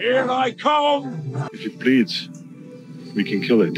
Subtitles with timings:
[0.00, 1.50] Here I come!
[1.52, 2.30] If it bleeds,
[3.14, 3.76] we can kill it.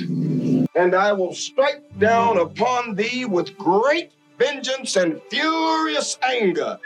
[0.76, 6.78] And I will strike down upon thee with great vengeance and furious anger.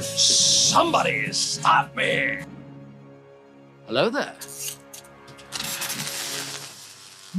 [0.00, 2.38] Somebody stop me!
[3.86, 4.34] Hello there.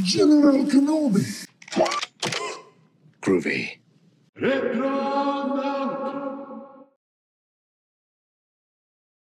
[0.04, 1.48] General Kenobi!
[3.24, 3.80] Groovy.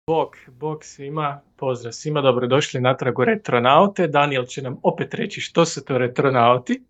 [0.10, 4.08] Bog, bog svima, pozdrav svima, dobrodošli natrag u Retronaute.
[4.08, 6.82] Daniel će nam opet reći što su to Retronauti.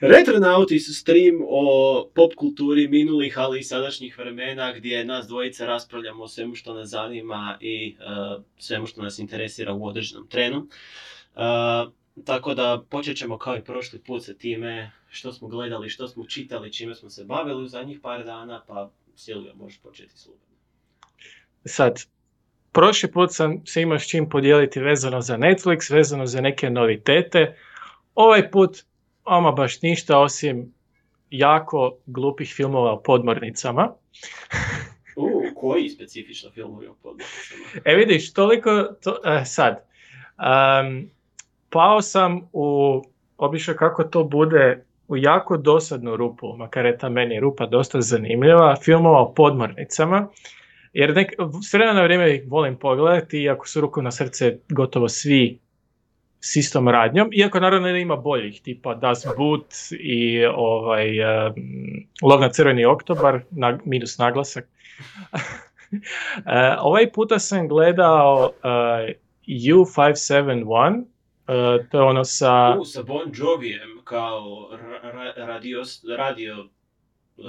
[0.00, 6.24] Retronauti su stream o pop kulturi minulih, ali i sadašnjih vremena gdje nas dvojica raspravljamo
[6.24, 10.58] o svemu što nas zanima i uh, svemu što nas interesira u određenom trenu.
[10.58, 11.42] Uh,
[12.24, 16.26] tako da počet ćemo kao i prošli put sa time što smo gledali, što smo
[16.26, 20.46] čitali, čime smo se bavili u zadnjih par dana, pa Silvija možeš početi slobodno.
[21.64, 22.15] Sad,
[22.76, 27.56] prošli put sam se imao s čim podijeliti vezano za Netflix, vezano za neke novitete.
[28.14, 28.78] Ovaj put,
[29.24, 30.74] ama baš ništa osim
[31.30, 33.92] jako glupih filmova o podmornicama.
[35.16, 37.80] U, koji specifično filmovi o podmornicama?
[37.84, 39.84] E vidiš, toliko, to, e, sad,
[40.38, 41.10] um,
[41.70, 43.02] pao sam u,
[43.36, 48.76] obično kako to bude, u jako dosadnu rupu, makar je ta meni rupa dosta zanimljiva,
[48.82, 50.28] filmova o podmornicama,
[50.96, 51.32] jer nek,
[51.68, 55.58] s vremena na vrijeme ih volim pogledati, iako su ruku na srce gotovo svi
[56.40, 61.54] s istom radnjom, iako naravno ima boljih, tipa Das Boot i ovaj, um,
[62.22, 64.68] Lov na crveni oktobar, na, minus naglasak.
[66.36, 69.14] E, ovaj puta sam gledao uh,
[69.46, 72.76] U571, uh, to je ono sa...
[72.80, 75.82] U, sa Bon Jovijem kao ra- ra- radio,
[76.18, 76.68] radio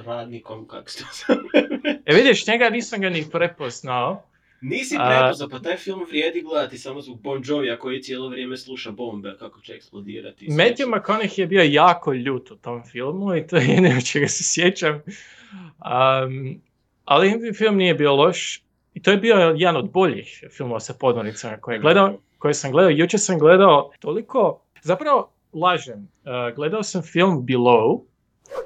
[0.06, 1.68] radnikom, kako se to zove.
[2.06, 4.24] E vidiš, njega nisam ga ni prepoznao.
[4.62, 8.58] Nisi A- prepoznao, pa taj film vrijedi gledati samo zbog Bon Jovija koji cijelo vrijeme
[8.58, 10.48] sluša bombe kako će eksplodirati.
[10.48, 10.88] Matthew.
[10.88, 14.96] McConaughey je bio jako ljut u tom filmu i to je jedino čega se sjećam.
[14.96, 16.62] Um,
[17.06, 18.64] ali film nije bio loš
[18.94, 22.72] i to je bio jedan od boljih filmova sa podmornicama koje, je gledao, koje sam
[22.72, 22.92] gledao.
[22.92, 28.02] Jučer sam gledao toliko, zapravo lažem, uh, gledao sam film Below,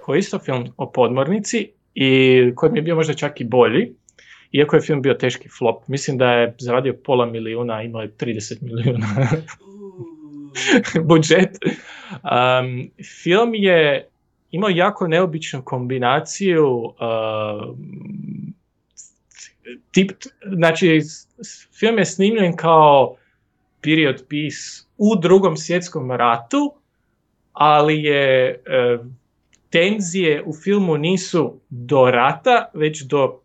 [0.03, 3.94] koji je isto film o podmornici i koji mi je bio možda čak i bolji.
[4.52, 8.62] Iako je film bio teški flop, mislim da je zaradio pola milijuna, imao je 30
[8.62, 9.08] milijuna
[11.09, 11.58] budžet.
[12.12, 12.92] Um,
[13.24, 14.08] film je
[14.52, 16.94] imao jako neobičnu kombinaciju um,
[19.92, 20.12] tip,
[20.58, 21.02] znači
[21.80, 23.16] film je snimljen kao
[23.81, 26.74] period piece u drugom svjetskom ratu,
[27.53, 28.98] ali je e,
[29.71, 33.39] tenzije u filmu nisu do rata, već do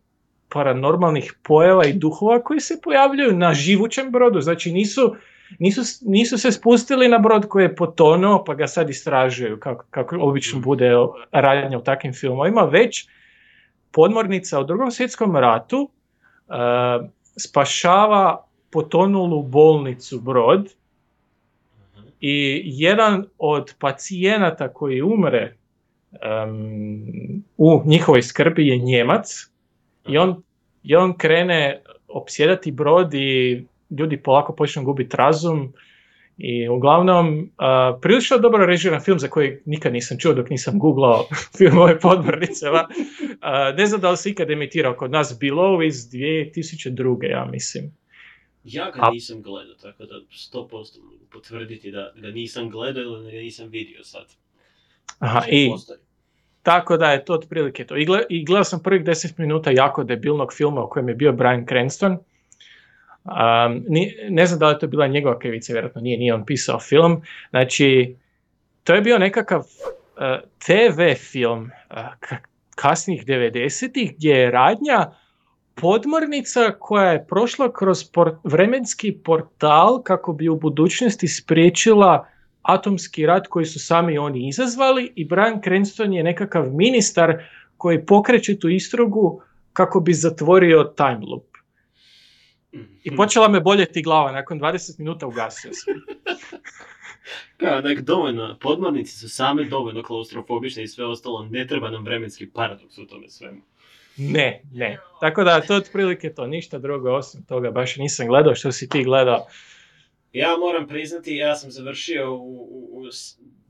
[0.49, 4.41] paranormalnih pojava i duhova koji se pojavljuju na živućem brodu.
[4.41, 5.15] Znači nisu,
[5.59, 10.17] nisu, nisu se spustili na brod koji je potonuo pa ga sad istražuju kako, kako
[10.21, 10.91] obično bude
[11.33, 13.09] radnja u takvim filmovima, već
[13.93, 15.91] podmornica u drugom svjetskom ratu
[16.49, 16.53] e,
[17.37, 20.75] spašava potonulu bolnicu brod
[22.21, 25.57] i jedan od pacijenata koji umre
[26.23, 29.29] em, u njihovoj skrbi je Njemac
[30.09, 30.43] i on,
[30.83, 33.65] i on krene opsjedati brod i
[33.99, 35.73] ljudi polako počnu gubiti razum
[36.39, 41.27] i uglavnom a, prilično dobro režiran film za koji nikad nisam čuo dok nisam googlao
[41.59, 42.89] filmove podmornicama.
[43.41, 47.31] A, ne znam da li se ikad emitirao kod nas Below iz 2002.
[47.31, 47.93] ja mislim.
[48.65, 50.15] Ja ga A- nisam gledao, tako da
[50.55, 50.69] 100%
[51.03, 54.27] mogu potvrditi da ga nisam gledao ili da ga nisam vidio sad.
[55.19, 55.71] Aha, i
[56.67, 57.97] tako da je to otprilike to.
[57.97, 61.33] I, gle- i gledao sam prvih 10 minuta jako debilnog filma u kojem je bio
[61.33, 62.13] Brian Cranston.
[63.25, 63.85] Um,
[64.29, 67.23] ne znam da li je to bila njegova krivica, vjerojatno nije, nije on pisao film.
[67.51, 68.17] Znači,
[68.85, 69.67] to je bio nekakav uh,
[70.59, 72.45] TV film uh, ka-
[72.75, 75.11] kasnih 90-ih gdje je radnja
[75.75, 82.29] podmornica koja je prošla kroz por- vremenski portal kako bi u budućnosti spriječila
[82.67, 87.35] atomski rat koji su sami oni izazvali i Brian Cranston je nekakav ministar
[87.77, 89.43] koji pokreće tu istragu
[89.73, 91.57] kako bi zatvorio time loop.
[93.05, 95.95] I počela me boljeti glava, nakon 20 minuta ugasio sam.
[97.61, 102.51] Kao, nek dovoljno, podmornice su same dovoljno klaustrofobične i sve ostalo, ne treba nam vremenski
[102.51, 103.61] paradoks u tome svemu.
[104.17, 104.99] Ne, ne.
[105.21, 108.89] Tako da to je otprilike to, ništa drugo osim toga, baš nisam gledao što si
[108.89, 109.47] ti gledao.
[110.33, 113.05] Ja moram priznati, ja sam završio u, u, u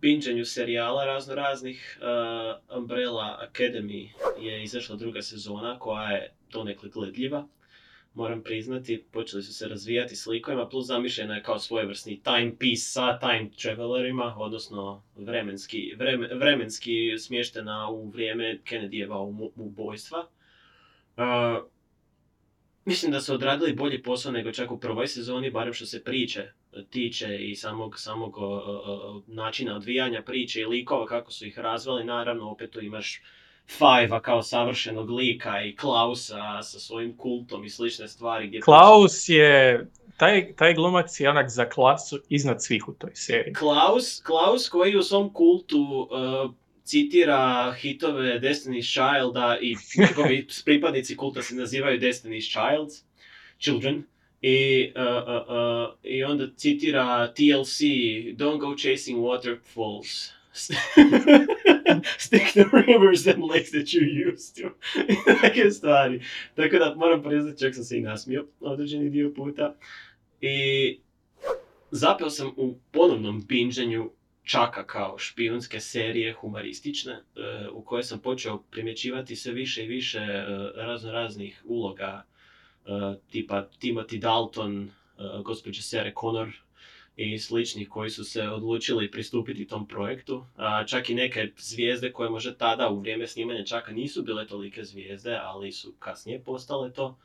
[0.00, 1.98] binđanju serijala razno raznih.
[2.00, 4.08] Uh, Umbrella Academy
[4.40, 7.48] je izašla druga sezona koja je donekle gledljiva.
[8.14, 13.18] moram priznati, počeli su se razvijati s likovima, plus zamišljena je kao svojevrsni timepiece sa
[13.18, 20.28] time travelerima, odnosno vremenski, vreme- vremenski smještena u vrijeme Kennedyjeva ubojstva.
[21.16, 21.24] Uh,
[22.86, 26.52] mislim da su odradili bolji posao nego čak u prvoj sezoni, barem što se priče
[26.90, 32.04] tiče i samog, samog o, načina odvijanja priče i likova, kako su ih razvali.
[32.04, 33.22] Naravno, opet tu imaš
[33.68, 38.46] Five-a kao savršenog lika i Klausa sa svojim kultom i slične stvari.
[38.46, 39.86] Gdje Klaus je,
[40.16, 43.54] taj, taj glumac je onak za klasu iznad svih u toj seriji.
[43.54, 46.50] Klaus, Klaus koji u svom kultu uh,
[46.86, 53.04] citira hitove Destiny's Childa i njegovi pripadnici kulta se nazivaju Destiny's Childs,
[53.58, 54.04] Children.
[54.42, 57.80] I, uh, uh, uh, I onda citira TLC,
[58.36, 60.32] Don't go chasing waterfalls.
[62.18, 64.70] Stick to rivers and lakes that you used to.
[65.42, 66.20] Neke stvari.
[66.54, 69.76] Tako da moram priznati, čak sam se i nasmio određeni dio puta.
[70.40, 70.98] I
[71.90, 74.10] zapeo sam u ponovnom binđenju
[74.46, 77.22] čaka kao špijunske serije humoristične, e,
[77.72, 80.44] u kojoj sam počeo primjećivati sve više i više e,
[80.74, 82.24] razno raznih uloga,
[82.86, 82.90] e,
[83.30, 84.90] tipa Timothy Dalton,
[85.44, 86.48] gospođe Sarah Connor
[87.16, 90.46] i sličnih koji su se odlučili pristupiti tom projektu.
[90.86, 95.38] Čak i neke zvijezde koje možda tada u vrijeme snimanja čaka nisu bile tolike zvijezde,
[95.42, 97.18] ali su kasnije postale to.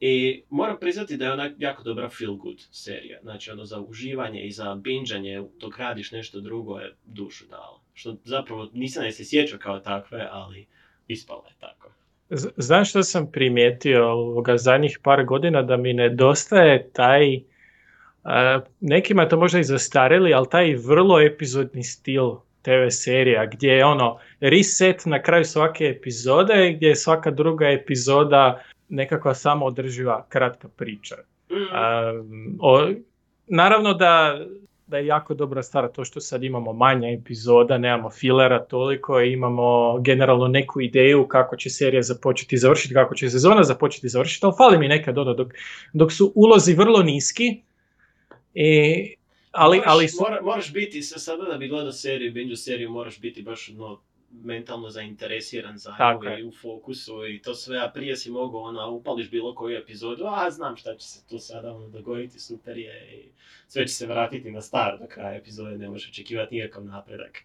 [0.00, 3.18] I moram priznati da je ona jako dobra feel good serija.
[3.22, 7.80] Znači ono za uživanje i za binđanje dok radiš nešto drugo je dušu dala.
[7.94, 10.66] Što zapravo nisam je se sjećao kao takve, ali
[11.08, 11.90] ispalo je tako.
[12.56, 17.42] Znaš što sam primijetio ovoga zadnjih par godina da mi nedostaje taj, uh,
[18.80, 22.30] nekima to možda i zastarili, ali taj vrlo epizodni stil
[22.62, 28.62] TV serija gdje je ono reset na kraju svake epizode gdje je svaka druga epizoda
[28.90, 31.16] nekakva samoodrživa kratka priča.
[31.50, 31.54] Mm.
[31.54, 32.90] Um, o,
[33.46, 34.40] naravno da,
[34.86, 39.98] da je jako dobra stvar to što sad imamo manja epizoda, nemamo filera toliko, imamo
[40.00, 44.46] generalno neku ideju kako će serija započeti i završiti, kako će sezona započeti i završiti,
[44.46, 45.52] ali fali mi nekad ono dok,
[45.92, 47.62] dok su ulozi vrlo niski.
[48.54, 48.94] I,
[49.52, 52.90] ali, moraš, ali su- mora- moraš biti, sa- sada da bi gledao seriju, binge seriju,
[52.90, 54.00] moraš biti baš ono,
[54.30, 56.40] mentalno zainteresiran za Tako je.
[56.40, 60.24] i u fokusu i to sve, a prije si mogao ona, upališ bilo koju epizodu,
[60.26, 63.28] a znam šta će se tu sada ono, dogoditi, super je i
[63.68, 67.38] sve će se vratiti na staro do kraja epizode, ne možeš očekivati nikakav napredak.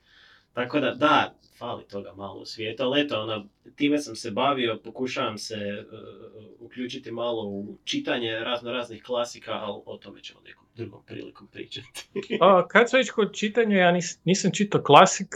[0.54, 4.80] Tako da, da, fali toga malo u svijetu, ali eto, ono, time sam se bavio,
[4.84, 10.66] pokušavam se uh, uključiti malo u čitanje razno raznih klasika, ali o tome ćemo nekom
[10.76, 12.10] drugom prilikom pričati.
[12.42, 15.36] A, kad sam već kod čitanja, ja nis- nisam čitao klasik,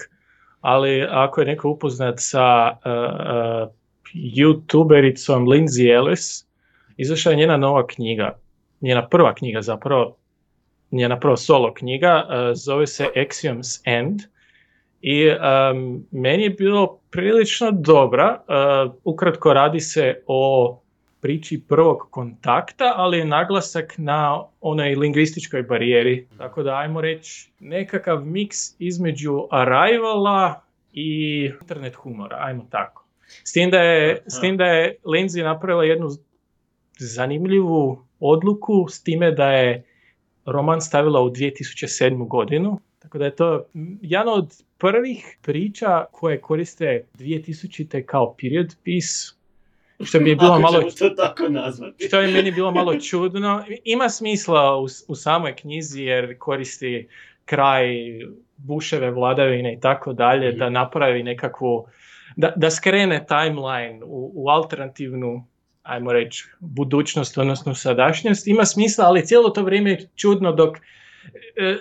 [0.61, 3.69] ali ako je neko upoznat sa uh,
[4.13, 6.45] youtubericom Lindsay Ellis,
[6.97, 8.37] izašla je njena nova knjiga,
[8.81, 10.15] njena prva knjiga zapravo,
[10.91, 14.19] njena prva solo knjiga, uh, zove se Axioms End.
[15.01, 20.81] I um, meni je bilo prilično dobra, uh, ukratko radi se o
[21.21, 26.27] priči prvog kontakta, ali je naglasak na onoj lingvističkoj barijeri.
[26.37, 30.61] Tako da ajmo reći nekakav miks između Arrivala
[30.93, 33.05] i internet humora, ajmo tako.
[33.43, 36.09] S tim da je, s tim da je Lindsay napravila jednu
[36.99, 39.83] zanimljivu odluku s time da je
[40.45, 42.27] roman stavila u 2007.
[42.27, 42.79] godinu.
[42.99, 43.65] Tako da je to
[44.01, 48.05] jedan od prvih priča koje koriste 2000.
[48.05, 49.38] kao period piece,
[50.03, 52.07] što mi je bilo Ako malo to tako nazvati.
[52.07, 53.63] što je meni bilo malo čudno.
[53.83, 57.07] Ima smisla u, u samoj knjizi jer koristi
[57.45, 57.87] kraj
[58.57, 61.87] Buševe vladavine i tako dalje, da napravi nekakvu,
[62.35, 65.45] da, da skrene timeline u, u alternativnu
[65.89, 68.47] ajmo reći, budućnost, odnosno sadašnjost.
[68.47, 70.81] Ima smisla, ali cijelo to vrijeme je čudno dok e,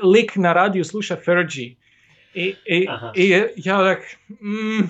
[0.03, 1.75] lik na radiju sluša Fergie.
[2.35, 3.99] I, i, i ja tak,
[4.29, 4.85] mm,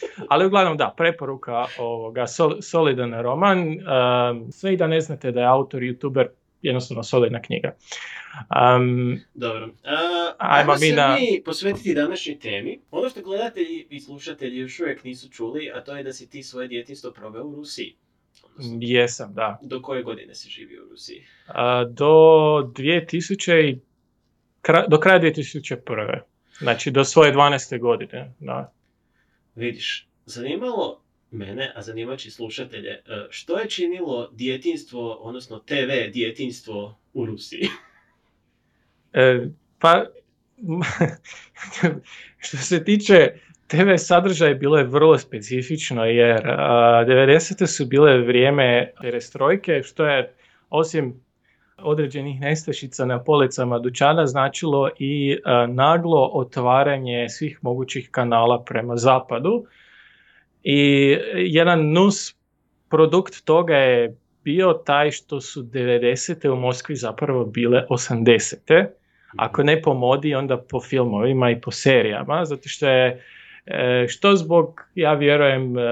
[0.30, 3.58] ali uglavnom da, preporuka ovoga, sol, solidan roman.
[3.68, 6.26] Um, sve i da ne znate da je autor, youtuber,
[6.62, 7.74] jednostavno solidna knjiga.
[8.76, 9.64] Um, Dobro.
[9.64, 9.72] Uh,
[10.38, 12.80] Ajmo ajmo mi na- mi posvetiti današnjoj temi.
[12.90, 16.42] Ono što gledatelji i slušatelji još uvijek nisu čuli, a to je da si ti
[16.42, 17.96] svoje djetinstvo proveo u Rusiji.
[18.44, 19.58] Odnosno, jesam, da.
[19.62, 21.24] do koje godine si živio u Rusiji?
[21.46, 22.06] A, do
[22.74, 23.78] 2000 i,
[24.62, 26.20] kra- do kraja 2001.
[26.58, 27.80] Znači do svoje 12.
[27.80, 28.32] godine.
[28.40, 28.72] Da.
[29.56, 36.12] Vidiš, zanimalo mene, a zanimat će i slušatelje, e, što je činilo djetinstvo, odnosno TV
[36.12, 37.68] djetinstvo u Rusiji?
[39.12, 39.48] E,
[39.78, 40.06] pa,
[42.44, 43.28] što se tiče
[43.66, 47.66] TV sadržaj bilo je vrlo specifično jer uh, 90.
[47.66, 50.34] su bile vrijeme perestrojke što je
[50.70, 51.25] osim
[51.82, 59.66] određenih nestašica na policama dućana značilo i naglo otvaranje svih mogućih kanala prema zapadu.
[60.62, 60.78] I
[61.34, 62.36] jedan nus
[62.90, 66.48] produkt toga je bio taj što su 90.
[66.48, 68.86] u Moskvi zapravo bile 80.
[69.36, 73.22] Ako ne po modi, onda po filmovima i po serijama, zato što je
[73.66, 75.82] e, što zbog, ja vjerujem, e,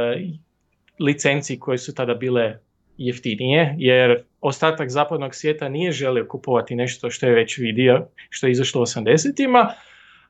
[1.01, 2.59] licenciji koje su tada bile
[2.99, 8.51] jeftinije, jer ostatak zapadnog svijeta nije želio kupovati nešto što je već vidio, što je
[8.51, 9.73] izašlo u 80-ima,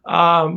[0.05, 0.49] a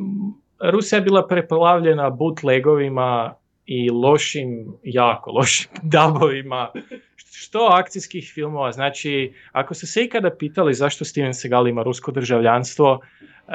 [0.59, 3.35] Rusija je bila preplavljena bootlegovima
[3.65, 6.71] i lošim, jako lošim dabovima,
[7.15, 8.71] što akcijskih filmova.
[8.71, 12.99] Znači, ako ste se ikada pitali zašto Steven Seagal ima rusko državljanstvo,
[13.47, 13.53] e,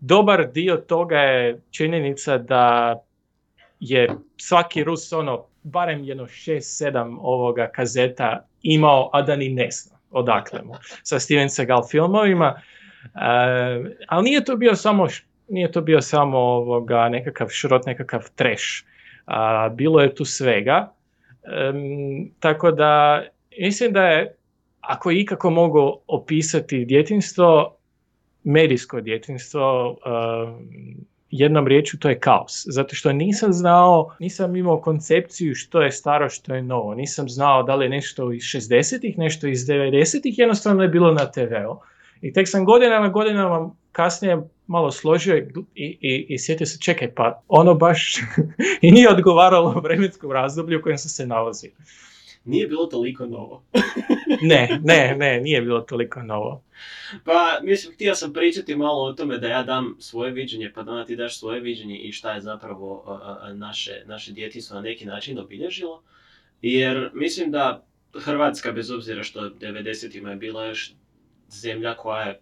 [0.00, 2.94] dobar dio toga je činjenica da
[3.80, 9.96] je svaki Rus ono barem jedno 6-7 ovoga kazeta imao, a da ni ne zna
[10.10, 12.54] odakle mu, sa Steven Seagal filmovima.
[13.14, 15.06] Uh, ali nije to bio samo
[15.50, 18.64] nije to bio samo ovoga, nekakav šrot, nekakav trash.
[19.26, 20.92] Uh, bilo je tu svega.
[21.70, 23.22] Um, tako da
[23.58, 24.34] mislim da je,
[24.80, 27.76] ako ikako mogu opisati djetinstvo,
[28.44, 29.98] medijsko djetinstvo, uh,
[31.30, 32.64] jednom riječju to je kaos.
[32.66, 36.94] Zato što nisam znao, nisam imao koncepciju što je staro, što je novo.
[36.94, 41.30] Nisam znao da li je nešto iz 60-ih, nešto iz 90-ih, jednostavno je bilo na
[41.30, 41.80] TV-u.
[42.20, 45.44] I tek sam godinama, godinama kasnije malo složio i,
[45.74, 48.16] i, i sjetio se, čekaj, pa ono baš
[48.82, 51.70] i nije odgovaralo vremenskom razdoblju u kojem sam se nalazio.
[52.44, 53.64] Nije bilo toliko novo.
[54.50, 56.64] ne, ne, ne, nije bilo toliko novo.
[57.24, 61.04] Pa, mislim, htio sam pričati malo o tome da ja dam svoje viđenje, pa da
[61.04, 63.20] ti daš svoje viđenje i šta je zapravo
[63.54, 66.02] naše, naše djetinstvo na neki način obilježilo.
[66.62, 70.92] Jer mislim da Hrvatska, bez obzira što 90-ima je bila još
[71.48, 72.40] zemlja koja je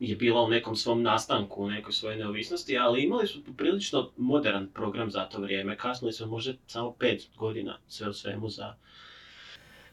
[0.00, 4.66] je bila u nekom svom nastanku, u nekoj svojoj neovisnosti, ali imali su prilično modern
[4.74, 5.76] program za to vrijeme.
[5.76, 8.76] Kasnili smo možda samo pet godina sve u svemu za,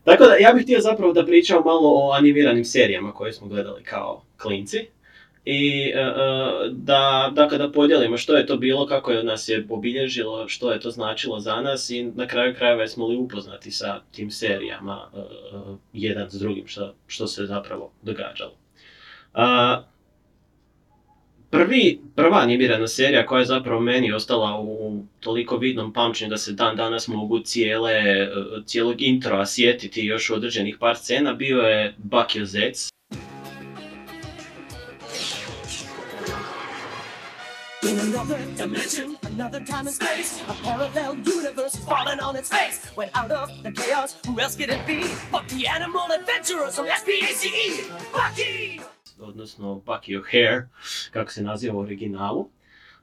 [0.07, 3.83] tako da, ja bih htio zapravo da pričam malo o animiranim serijama koje smo gledali
[3.83, 4.87] kao klinci.
[5.45, 10.47] I uh, da, da kada podijelimo što je to bilo, kako je nas je obilježilo,
[10.47, 14.31] što je to značilo za nas i na kraju krajeva smo li upoznati sa tim
[14.31, 18.53] serijama uh, jedan s drugim, što, što se zapravo događalo.
[21.49, 26.51] Prvi, prva animirana serija koja je zapravo meni ostala u toliko vidnom pamćenju da se
[26.51, 27.93] dan danas mogu cijele,
[28.65, 32.89] cijelog introa sjetiti još određenih par scena, bio je Bakio Zec.
[37.83, 42.79] Another dimension, another time and space, a parallel universe falling on its face.
[42.95, 45.01] When out of the chaos, who else could it be?
[45.31, 47.89] But the animal adventurers from SPACE!
[48.13, 48.96] Bucky!
[49.19, 50.67] Odnosno Bucky O'Hare,
[51.11, 52.49] kako se naziva u originalu.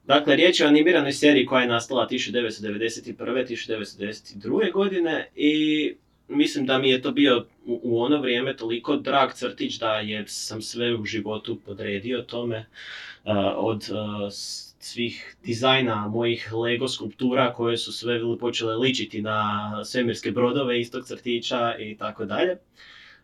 [0.05, 3.17] Dakle, riječ je o animiranoj seriji koja je nastala 1991.
[3.17, 4.73] 1992.
[4.73, 5.95] godine i
[6.29, 10.63] mislim da mi je to bio u, ono vrijeme toliko drag crtić da je sam
[10.63, 14.33] sve u životu podredio tome uh, od uh,
[14.79, 21.75] svih dizajna mojih Lego skulptura koje su sve počele ličiti na svemirske brodove istog crtića
[21.79, 22.57] i tako dalje.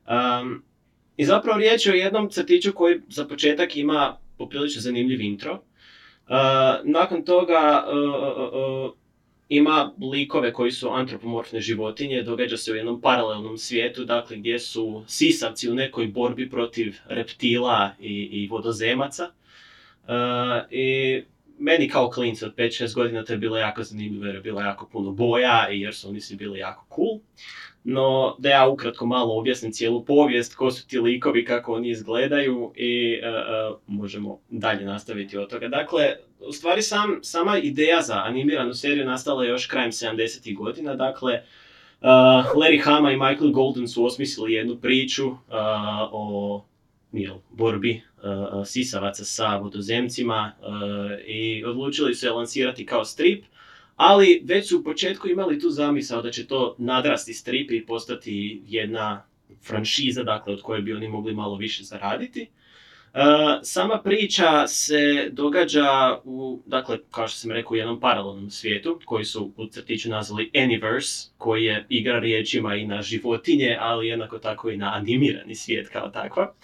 [0.06, 0.62] Um,
[1.16, 5.52] i zapravo riječ je o jednom crtiću koji za početak ima poprilično zanimljiv intro.
[5.52, 6.36] Uh,
[6.84, 8.92] nakon toga uh, uh,
[9.48, 15.04] ima likove koji su antropomorfne životinje, događa se u jednom paralelnom svijetu, dakle gdje su
[15.06, 19.30] sisavci u nekoj borbi protiv reptila i, i vodozemaca.
[20.70, 21.22] I
[21.58, 24.88] meni kao klincu od 5-6 godina to je bilo jako zanimljivo jer je bilo jako
[24.92, 27.18] puno boja i jer su oni svi bili jako cool.
[27.84, 32.72] No, da ja ukratko malo objasnim cijelu povijest, ko su ti likovi, kako oni izgledaju
[32.76, 35.68] i uh, možemo dalje nastaviti od toga.
[35.68, 36.16] Dakle,
[36.48, 40.56] u stvari sam, sama ideja za animiranu seriju nastala još krajem 70.
[40.56, 41.32] godina, dakle,
[42.00, 42.06] uh,
[42.54, 45.36] Larry Hama i Michael Golden su osmislili jednu priču uh,
[46.12, 46.64] o
[47.12, 48.02] jel, borbi
[48.64, 50.52] sisavaca sa vodozemcima
[51.26, 53.44] i odlučili su je lansirati kao strip
[54.02, 58.62] ali već su u početku imali tu zamisao da će to nadrasti strip i postati
[58.66, 59.26] jedna
[59.66, 62.40] franšiza, dakle, od koje bi oni mogli malo više zaraditi.
[63.14, 63.20] Uh,
[63.62, 69.24] sama priča se događa u, dakle, kao što sam rekao, u jednom paralelnom svijetu, koji
[69.24, 74.70] su u crtiću nazvali Anyverse, koji je igra riječima i na životinje, ali jednako tako
[74.70, 76.54] i na animirani svijet kao takva.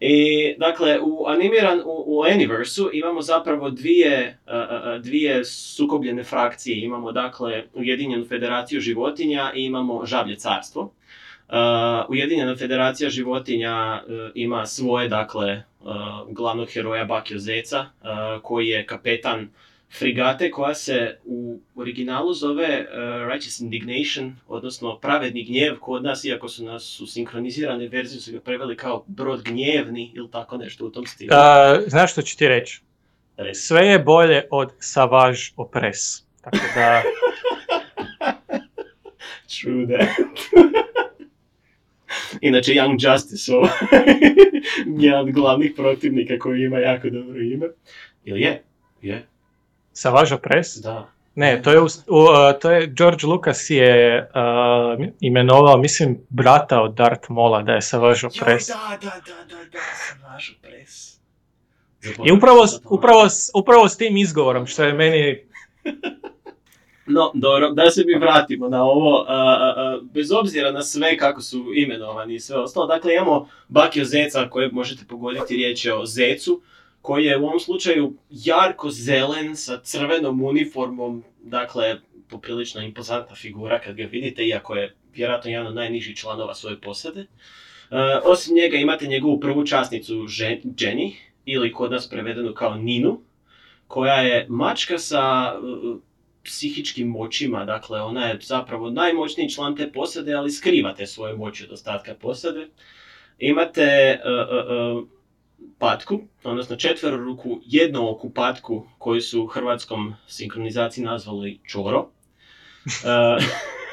[0.00, 6.84] I, dakle, u animiran, u, u Anyversu imamo zapravo dvije, uh, uh, dvije sukobljene frakcije.
[6.84, 10.92] Imamo, dakle, Ujedinjenu federaciju životinja i imamo Žablje carstvo.
[12.08, 14.02] Ujedinjena federacija životinja
[14.34, 15.62] ima svoje, dakle,
[16.30, 17.86] glavnog heroja Bakio Zeca,
[18.42, 19.48] koji je kapetan
[19.98, 22.86] frigate koja se u originalu zove uh,
[23.32, 28.40] Righteous Indignation, odnosno Pravedni gnjev kod nas, iako su nas su sinkronizirane verzije su ga
[28.40, 31.30] preveli kao Brod gnjevni ili tako nešto u tom stilu.
[31.30, 31.36] Uh,
[31.86, 32.80] znaš što ću ti reći?
[33.36, 33.60] Reci.
[33.60, 36.24] Sve je bolje od Savage Opress.
[36.40, 37.02] Tako da,
[39.60, 40.08] True that.
[42.40, 43.68] Inače, Young Justice, ovo,
[45.04, 47.66] jedan od glavnih protivnika koji ima jako dobro ime.
[48.24, 48.62] Ili je?
[49.02, 49.26] Je,
[49.94, 50.76] Savage Opress?
[50.76, 51.08] da.
[51.34, 52.28] Ne, to je, u, u, uh,
[52.60, 54.20] to je George Lucas je
[54.98, 58.68] uh, imenovao, mislim, brata od Darth Mola da je Savage Opress.
[58.68, 61.14] Joj, da, da, da, da, da, Savage Opress.
[62.24, 65.44] I upravo, upravo, upravo s tim izgovorom, što je meni
[67.06, 71.18] No, dobro, da se mi vratimo na ovo, a, a, a, bez obzira na sve
[71.18, 75.94] kako su imenovani i sve ostalo, dakle imamo Bakio Zeca koje možete pogoditi, riječ je
[75.94, 76.60] o Zecu,
[77.04, 81.96] koji je u ovom slučaju jarko zelen sa crvenom uniformom, dakle
[82.28, 87.20] poprilično impozantna figura kad ga vidite, iako je vjerojatno jedan od najnižih članova svoje posade.
[87.20, 87.26] E,
[88.24, 91.12] osim njega imate njegovu prvu časnicu Žen- Jenny,
[91.44, 93.20] ili kod nas prevedenu kao Ninu,
[93.86, 95.96] koja je mačka sa uh,
[96.44, 101.64] psihičkim moćima, dakle ona je zapravo najmoćniji član te posade, ali skriva te svoje moći
[101.64, 102.68] od ostatka posade.
[103.38, 105.08] Imate uh,
[105.78, 112.00] patku, odnosno četveroruku jednooku patku koju su u hrvatskom sinkronizaciji nazvali Čoro.
[112.00, 113.44] Uh,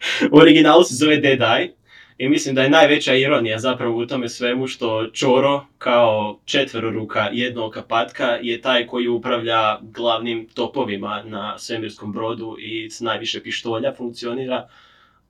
[0.32, 1.70] u originalu se zove Dead Eye.
[2.18, 7.82] I mislim da je najveća ironija zapravo u tome svemu što Čoro kao četveroruka jednooka
[7.82, 14.68] patka je taj koji upravlja glavnim topovima na svemirskom brodu i s najviše pištolja funkcionira,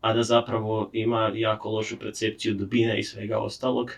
[0.00, 3.92] a da zapravo ima jako lošu percepciju dubine i svega ostalog.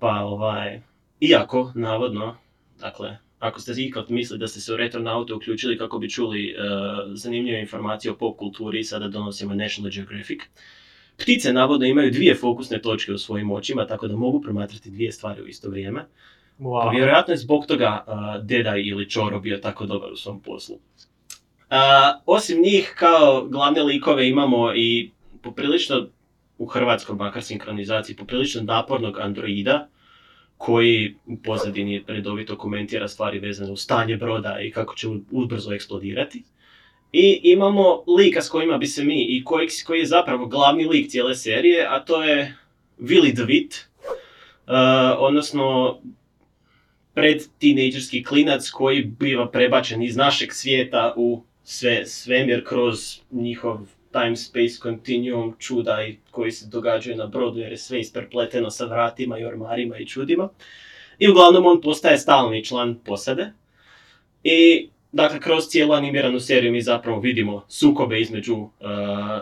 [0.00, 0.80] Pa ovaj,
[1.20, 2.36] iako, navodno,
[2.78, 7.12] dakle, ako ste ikad mislili da ste se u Retronautu uključili kako bi čuli uh,
[7.14, 10.40] zanimljive informacije o pop kulturi, sada donosimo National Geographic.
[11.16, 15.42] Ptice navodno imaju dvije fokusne točke u svojim očima, tako da mogu promatrati dvije stvari
[15.42, 16.04] u isto vrijeme.
[16.58, 16.96] Pa wow.
[16.96, 20.76] vjerojatno je zbog toga uh, Deda ili Čoro bio tako dobar u svom poslu.
[20.76, 21.76] Uh,
[22.26, 25.10] osim njih, kao glavne likove imamo i
[25.42, 26.06] poprilično,
[26.60, 29.88] u hrvatskoj makar sinkronizaciji, poprilično napornog androida,
[30.56, 36.42] koji u pozadini redovito komentira stvari vezane u stanje broda i kako će ubrzo eksplodirati.
[37.12, 41.10] I imamo lika s kojima bi se mi, i koji, koji je zapravo glavni lik
[41.10, 42.56] cijele serije, a to je
[42.98, 43.84] Willy DeWitt,
[44.66, 44.74] uh,
[45.18, 45.98] odnosno
[47.14, 53.78] pred tinejdžerski klinac koji biva prebačen iz našeg svijeta u sve, svemir kroz njihov
[54.12, 58.84] time space continuum čuda i koji se događaju na brodu jer je sve isprepleteno sa
[58.84, 60.48] vratima i ormarima i čudima.
[61.18, 63.52] I uglavnom on postaje stalni član posade.
[64.44, 68.70] I dakle kroz cijelu animiranu seriju mi zapravo vidimo sukobe između uh,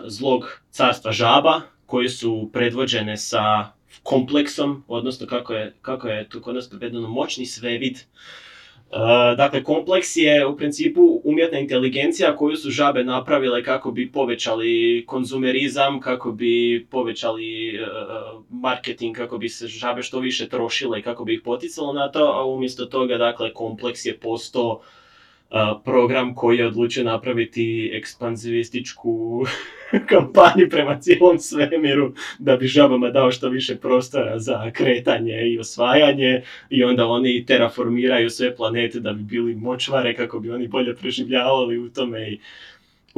[0.05, 3.71] zlog carstva žaba koje su predvođene sa
[4.03, 7.97] kompleksom, odnosno kako je, kako je to kod nas prevedeno moćni svevid.
[8.91, 15.03] Uh, dakle, kompleks je u principu umjetna inteligencija koju su žabe napravile kako bi povećali
[15.07, 21.25] konzumerizam, kako bi povećali uh, marketing, kako bi se žabe što više trošile i kako
[21.25, 24.81] bi ih poticalo na to, a umjesto toga, dakle, kompleks je postao
[25.83, 29.45] program koji je odlučio napraviti ekspanzivističku
[30.09, 36.41] kampanju prema cijelom svemiru da bi žabama dao što više prostora za kretanje i osvajanje
[36.69, 41.77] i onda oni terraformiraju sve planete da bi bili močvare kako bi oni bolje preživljavali
[41.77, 42.39] u tome i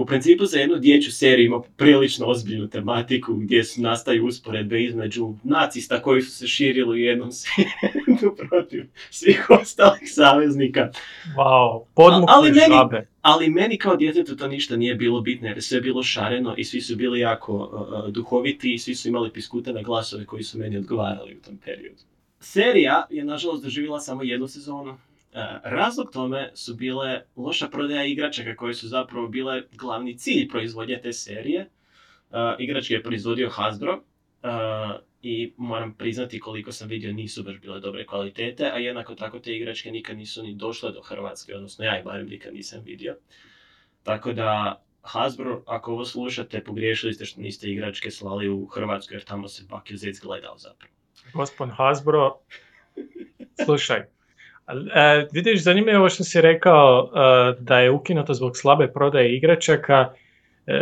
[0.01, 5.33] u principu za jednu dječju seriju ima prilično ozbiljnu tematiku gdje su nastaju usporedbe između
[5.43, 10.89] nacista koji su se širili u jednom svijetu protiv svih ostalih saveznika.
[11.37, 13.07] Wow, podmukli Ali meni- žabe.
[13.21, 16.63] Ali meni kao djetetu to ništa nije bilo bitno jer je sve bilo šareno i
[16.63, 20.77] svi su bili jako uh, duhoviti i svi su imali piskutene glasove koji su meni
[20.77, 22.01] odgovarali u tom periodu.
[22.39, 24.97] Serija je nažalost doživjela samo jednu sezonu.
[25.63, 31.13] Razlog tome su bile loša prodaja igračaka koje su zapravo bile glavni cilj proizvodnje te
[31.13, 31.69] serije.
[32.29, 34.03] Uh, igračke je proizvodio Hasbro
[35.21, 39.55] i moram priznati koliko sam vidio nisu baš bile dobre kvalitete, a jednako tako te
[39.55, 43.17] igračke nikad nisu ni došle do Hrvatske, odnosno ja ih barem nikad nisam vidio.
[44.03, 49.23] Tako da Hasbro, ako ovo slušate, pogriješili ste što niste igračke slali u Hrvatsku jer
[49.23, 50.93] tamo se Bakio Zec gledao zapravo.
[51.33, 52.37] Gospon Hasbro,
[53.65, 54.05] slušaj,
[54.95, 59.99] e, vidiš, zanimljivo ovo što si rekao e, da je ukinuto zbog slabe prodaje igračaka.
[60.01, 60.13] E,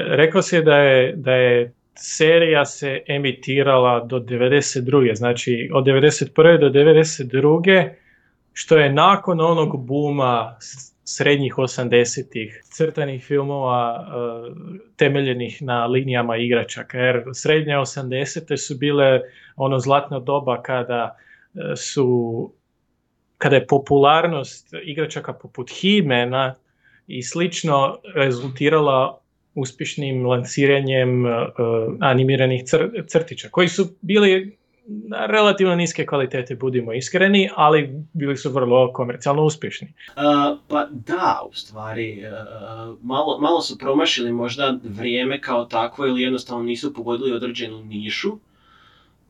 [0.08, 5.16] rekao si da je, da je serija se emitirala do 92.
[5.16, 6.60] Znači od 91.
[6.60, 7.90] do 92.
[8.54, 10.58] što je nakon onog buma
[11.04, 14.10] srednjih 80-ih crtanih filmova e,
[14.96, 16.98] temeljenih na linijama igračaka.
[16.98, 18.58] Jer srednje 80.
[18.58, 19.22] su bile
[19.56, 21.18] ono zlatno doba kada
[21.56, 22.52] e, su
[23.40, 26.54] kada je popularnost igračaka poput He-Mana
[27.08, 29.20] i slično rezultirala
[29.56, 31.30] uspješnim lansiranjem e,
[32.00, 34.58] animiranih cr- crtića, koji su bili
[34.90, 39.88] na relativno niske kvalitete, budimo iskreni, ali bili su vrlo komercijalno uspješni.
[39.88, 46.22] Uh, pa da, u stvari, uh, malo, malo su promašili možda vrijeme kao takvo ili
[46.22, 48.38] jednostavno nisu pogodili određenu nišu,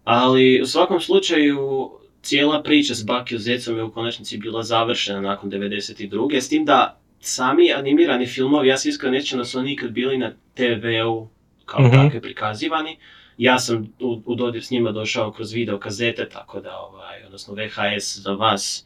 [0.03, 1.89] ali u svakom slučaju
[2.21, 6.37] cijela priča s Bakio Zecom je u konačnici bila završena nakon 92.
[6.41, 10.17] S tim da sami animirani filmovi, ja se iskreno nećem da su oni nikad bili
[10.17, 11.27] na TV-u
[11.65, 11.95] kao Mhm.
[11.95, 12.97] takve prikazivani.
[13.37, 17.53] Ja sam u, u dodir s njima došao kroz video kazete, tako da, ovaj, odnosno
[17.53, 18.85] VHS za vas,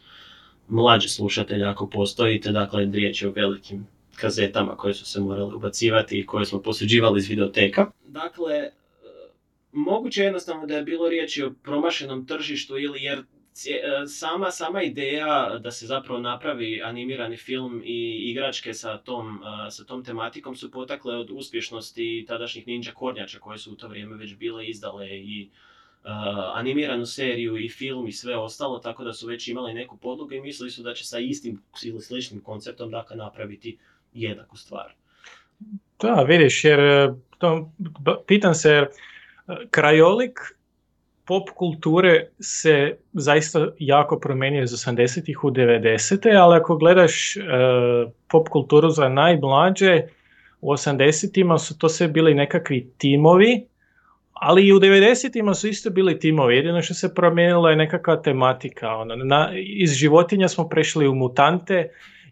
[0.67, 6.19] mlađe slušatelje ako postojite, dakle riječ je o velikim kazetama koje su se morale ubacivati
[6.19, 7.91] i koje smo posuđivali iz videoteka.
[8.08, 8.69] Dakle,
[9.73, 13.23] moguće je jednostavno da je bilo riječi o promašenom tržištu ili jer e,
[14.07, 19.83] sama, sama ideja da se zapravo napravi animirani film i igračke sa tom, e, sa
[19.83, 24.36] tom tematikom su potakle od uspješnosti tadašnjih ninja kornjača koje su u to vrijeme već
[24.36, 25.49] bile izdale i
[26.03, 26.09] uh,
[26.53, 30.41] animiranu seriju i film i sve ostalo, tako da su već imali neku podlogu i
[30.41, 33.77] mislili su da će sa istim ili sličnim konceptom dakle napraviti
[34.13, 34.93] jednaku stvar.
[36.01, 36.79] Da, vidiš, jer
[37.38, 37.71] to,
[38.27, 38.88] pitam se,
[39.71, 40.39] krajolik
[41.25, 47.41] pop kulture se zaista jako promijenio iz 80-ih u 90-te, ali ako gledaš e,
[48.27, 50.01] pop kulturu za najmlađe,
[50.62, 53.65] u 80-ima su to sve bili nekakvi timovi,
[54.34, 58.95] ali i u 90-ima su isto bili timovi, jedino što se promijenila je nekakva tematika.
[58.95, 61.89] Ono, na, iz životinja smo prešli u mutante,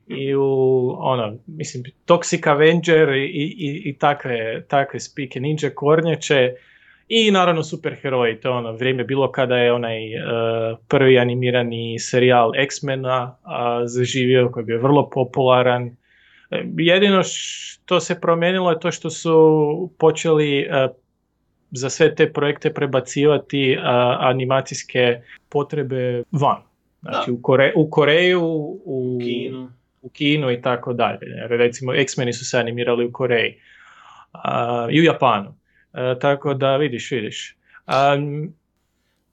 [0.07, 6.55] i u ono, mislim, Toxic Avenger i, i, i takve, takve spike, ninja kornjače
[7.13, 10.19] i naravno superheroji, to je ono vrijeme bilo kada je onaj e,
[10.87, 15.87] prvi animirani serijal X-mena a, zaživio koji je bio vrlo popularan.
[16.51, 20.87] E, jedino što se promijenilo je to što su počeli e,
[21.71, 23.77] za sve te projekte prebacivati
[24.19, 26.61] animacijske potrebe van.
[27.01, 28.43] Znači u, Kore, u Koreju,
[28.85, 29.71] u, Kinu.
[30.01, 31.47] u Kinu i tako dalje.
[31.47, 33.55] Recimo X-meni su se animirali u Koreji
[34.91, 35.60] i u Japanu.
[35.93, 37.57] E, tako da vidiš, vidiš.
[37.87, 38.53] Um,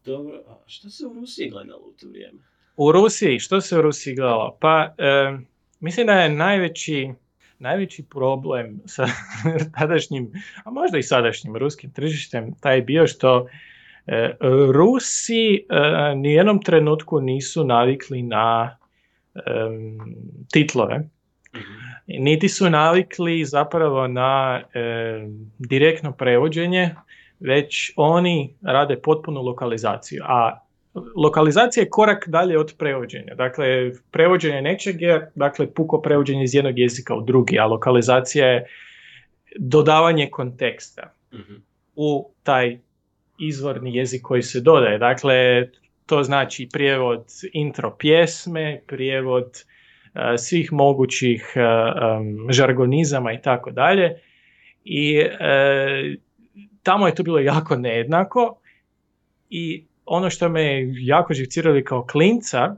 [0.04, 2.38] Dobro, a što se u Rusiji gledalo u to vrijeme?
[2.78, 4.56] u Rusiji, što se u Rusiji gledalo?
[4.60, 5.38] Pa, e,
[5.80, 7.10] mislim da je najveći,
[7.58, 9.06] najveći problem sa
[9.78, 10.32] tadašnjim,
[10.64, 13.48] a možda i sadašnjim ruskim tržištem, taj bio što
[14.06, 14.34] e,
[14.72, 18.76] Rusi e, ni u jednom trenutku nisu navikli na
[20.52, 21.08] titlove,
[22.08, 26.94] niti su navikli zapravo na em, direktno prevođenje,
[27.40, 30.60] već oni rade potpunu lokalizaciju, a
[31.16, 33.34] lokalizacija je korak dalje od prevođenja.
[33.34, 33.66] Dakle,
[34.10, 38.66] prevođenje nečeg je dakle, puko prevođenje iz jednog jezika u drugi, a lokalizacija je
[39.58, 41.54] dodavanje konteksta Mhm.
[41.96, 42.78] u taj
[43.38, 44.98] izvorni jezik koji se dodaje.
[44.98, 45.68] Dakle,
[46.06, 49.77] to znači prijevod intro pjesme, prijevod e,
[50.38, 51.60] svih mogućih e,
[52.50, 54.20] žargonizama i tako dalje.
[54.84, 56.14] I e,
[56.82, 58.58] tamo je to bilo jako nejednako
[59.50, 62.76] i ono što me jako živcirali kao klinca,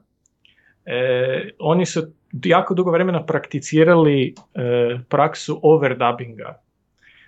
[0.85, 2.03] e, oni su
[2.45, 4.61] jako dugo vremena prakticirali e,
[5.09, 6.61] praksu overdubbinga.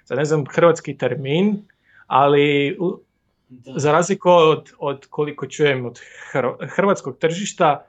[0.05, 1.57] Sad ne znam hrvatski termin,
[2.07, 3.01] ali u-
[3.77, 6.01] za razliku od, od koliko čujem od
[6.33, 7.87] hr- hrvatskog tržišta,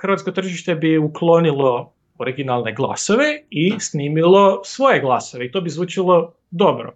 [0.00, 6.92] hrvatsko, tržište bi uklonilo originalne glasove i snimilo svoje glasove i to bi zvučilo dobro.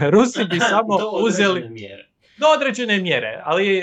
[0.00, 2.08] E, Rusi bi samo Do uzeli određene mjere.
[2.36, 3.82] do određene mjere, ali, e,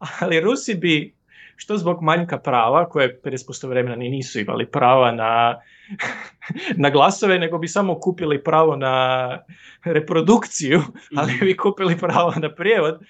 [0.20, 1.14] ali Rusi bi,
[1.56, 5.60] što zbog manjka prava, koje 50% vremena ni nisu imali prava na,
[6.82, 9.38] na glasove, nego bi samo kupili pravo na
[9.84, 10.82] reprodukciju,
[11.16, 11.44] ali Mhm.
[11.44, 13.00] bi kupili pravo na prijevod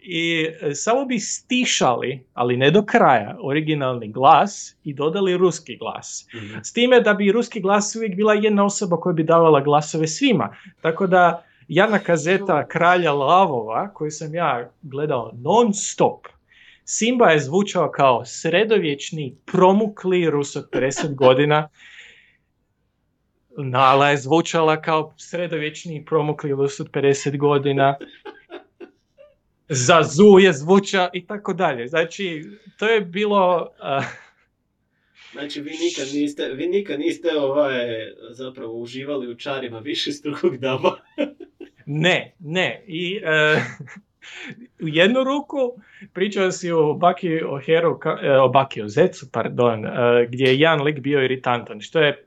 [0.00, 6.28] i e, samo bi stišali, ali ne do kraja, originalni glas i dodali ruski glas.
[6.34, 6.58] Mhm.
[6.62, 10.56] S time da bi ruski glas uvijek bila jedna osoba koja bi davala glasove svima.
[10.80, 16.26] Tako da jedna kazeta Kralja Lavova koju sam ja gledao non stop.
[16.84, 21.68] Simba je zvučao kao sredovječni promukli Rus od 50 godina.
[23.56, 27.96] Nala je zvučala kao sredovječni promukli Rus od 50 godina.
[29.68, 31.88] Zazu je zvučao i tako dalje.
[31.88, 32.44] Znači,
[32.78, 33.70] to je bilo...
[33.98, 34.04] uh,
[35.32, 37.74] Znači, vi nikad niste, vi nikad niste ovaj,
[38.30, 40.96] zapravo uživali u čarima više strukog daba.
[41.86, 42.84] Ne, ne.
[42.86, 43.60] I e,
[44.82, 45.58] u jednu ruku
[46.12, 49.90] pričao si o Baki o Heru, e, o Baki o Zecu, pardon, e,
[50.28, 52.26] gdje je jedan lik bio iritantan, što je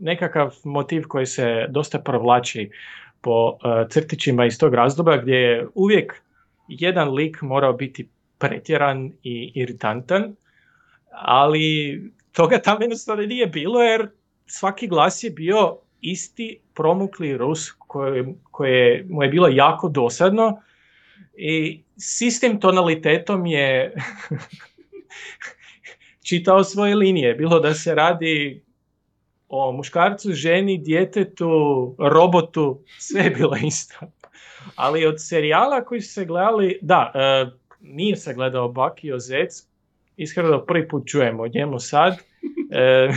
[0.00, 2.70] nekakav motiv koji se dosta provlači
[3.20, 6.22] po e, crtićima iz tog razdoblja gdje je uvijek
[6.68, 10.34] jedan lik morao biti pretjeran i iritantan,
[11.10, 14.08] ali toga tamo jednostavno nije bilo jer
[14.46, 20.62] svaki glas je bio isti promukli Rus koji, koje mu je bilo jako dosadno
[21.36, 23.94] i s istim tonalitetom je
[26.28, 28.62] čitao svoje linije, bilo da se radi
[29.48, 33.96] o muškarcu, ženi, djetetu, robotu, sve je bilo isto.
[34.76, 37.46] Ali od serijala koji su se gledali, da, e,
[37.80, 39.66] nije se gledao Baki o Zec,
[40.16, 42.16] iskreno prvi put čujem o njemu sad.
[42.70, 43.08] E,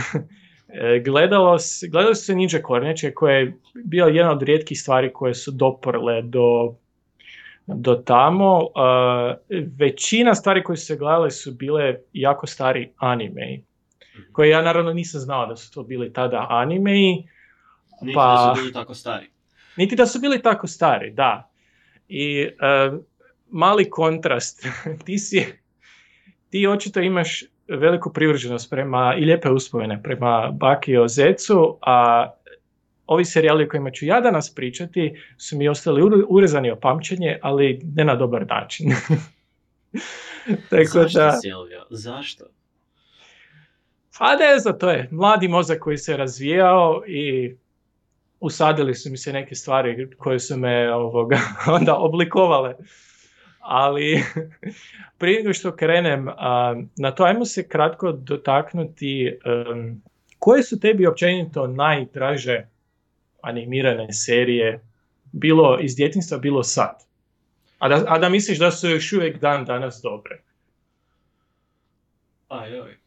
[0.68, 1.56] e, gledalo,
[1.90, 6.74] gledalo se Ninja Kornjače koje je bio jedna od rijetkih stvari koje su doprle do,
[7.66, 8.60] do tamo.
[9.50, 13.64] E, većina stvari koje su se gledale su bile jako stari animeji.
[14.32, 17.28] Koje ja naravno nisam znao da su to bili tada animeji.
[18.02, 19.26] Niti Pa- da su bili tako stari.
[19.76, 21.50] Niti da su bili tako stari, da.
[22.08, 22.48] I e,
[23.50, 24.66] mali kontrast,
[25.04, 25.46] ti si,
[26.50, 32.28] ti očito imaš veliku privrženost prema i lijepe uspomene prema Baki o Zecu, a
[33.06, 37.38] ovi serijali o kojima ću ja danas pričati su mi ostali ure- urezani o pamćenje,
[37.42, 38.86] ali ne na dobar način.
[40.70, 41.86] Tako Zašto, da, Silvio?
[41.90, 42.44] Zašto?
[44.18, 47.54] A ne znam, to je mladi mozak koji se razvijao i
[48.40, 51.38] usadili su mi se neke stvari koje su me ovoga,
[51.78, 52.74] onda oblikovale.
[53.58, 54.22] Ali
[55.18, 56.28] prije nego što krenem
[56.96, 60.02] na to, ajmo se kratko dotaknuti em,
[60.38, 62.66] koje su tebi općenito najdraže
[63.40, 64.80] animirane serije,
[65.32, 67.04] bilo iz djetinjstva, bilo sad.
[67.78, 70.40] A da, a da misliš da su još uvijek dan danas dobre.
[72.48, 73.01] Ajoj.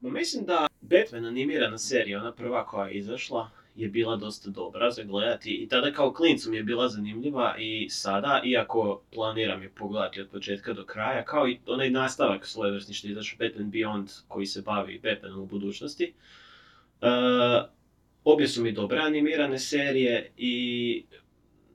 [0.00, 4.90] Ma mislim da Batman animirana serija, ona prva koja je izašla, je bila dosta dobra
[4.90, 9.70] za gledati i tada kao klincu mi je bila zanimljiva i sada, iako planiram je
[9.70, 14.20] pogledati od početka do kraja, kao i onaj nastavak svojevrsni što je izašao Batman Beyond
[14.28, 16.14] koji se bavi Batmanom u budućnosti.
[17.02, 17.06] E,
[18.24, 21.04] obje su mi dobre animirane serije i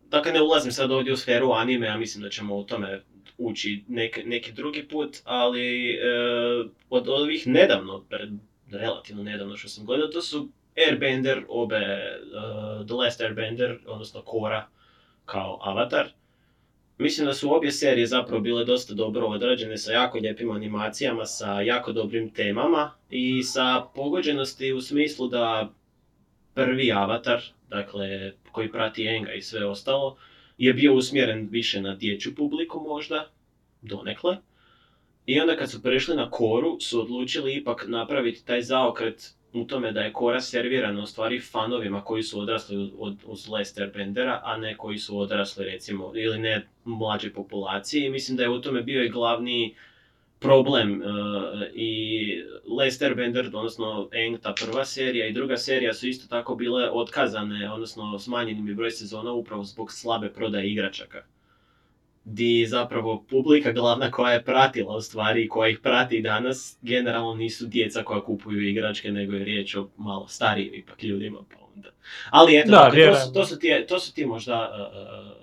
[0.09, 3.03] dakle ne ulazim sad ovdje u sferu anime, ja mislim da ćemo o tome
[3.45, 5.99] ući nek, neki drugi put, ali e,
[6.89, 8.29] od ovih nedavno, pred,
[8.71, 10.49] relativno nedavno što sam gledao, to su
[10.87, 12.15] Airbender, obe, e,
[12.85, 14.67] The Last Airbender, odnosno Korra
[15.25, 16.07] kao avatar.
[16.97, 21.61] Mislim da su obje serije zapravo bile dosta dobro odrađene sa jako lijepim animacijama, sa
[21.61, 25.69] jako dobrim temama i sa pogođenosti u smislu da
[26.53, 30.17] prvi avatar, dakle koji prati Enga i sve ostalo,
[30.65, 33.31] je bio usmjeren više na dječju publiku možda,
[33.81, 34.37] donekle.
[35.25, 39.91] I onda kad su prešli na koru, su odlučili ipak napraviti taj zaokret u tome
[39.91, 44.57] da je kora servirana u stvari fanovima koji su odrasli od, uz Lester Bendera, a
[44.57, 48.05] ne koji su odrasli recimo, ili ne mlađe populaciji.
[48.05, 49.75] I mislim da je u tome bio i glavni
[50.43, 51.05] problem e,
[51.73, 51.93] i
[52.77, 57.71] Lester Bender, odnosno Eng, ta prva serija i druga serija su isto tako bile otkazane,
[57.71, 61.23] odnosno smanjeni mi broj sezona upravo zbog slabe prodaje igračaka.
[62.25, 67.35] Di zapravo publika glavna koja je pratila u stvari i koja ih prati danas, generalno
[67.35, 71.39] nisu djeca koja kupuju igračke, nego je riječ o malo starijim ipak ljudima.
[71.53, 71.89] Pa onda.
[72.29, 75.42] Ali eto, Da, dakle, to, su, to, su ti, to su ti možda uh,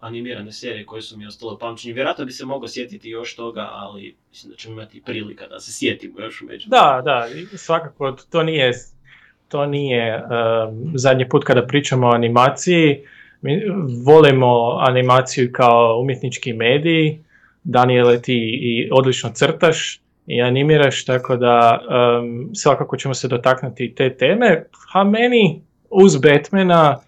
[0.00, 1.94] animirane serije koje su mi ostale u pamćenju.
[1.94, 5.72] Vjerojatno bi se mogao sjetiti još toga, ali mislim da ćemo imati prilika da se
[5.72, 6.68] sjetimo još umeđu.
[6.68, 8.72] Da, da, svakako to nije,
[9.48, 13.00] to nije um, zadnji put kada pričamo o animaciji.
[13.40, 13.62] Mi
[14.04, 17.18] volimo animaciju kao umjetnički medij.
[17.64, 24.16] Daniele, ti i odlično crtaš i animiraš, tako da um, svakako ćemo se dotaknuti te
[24.16, 24.64] teme.
[24.92, 26.98] A meni uz Batmana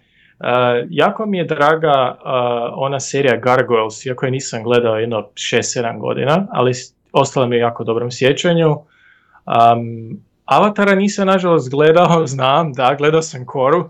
[0.43, 5.99] uh, jako mi je draga uh, ona serija Gargoyles, iako je nisam gledao jedno 6-7
[5.99, 6.71] godina, ali
[7.11, 8.69] ostala mi je jako dobrom sjećanju.
[8.71, 13.89] Um, Avatara nisam nažalost gledao, znam, da, gledao sam Koru.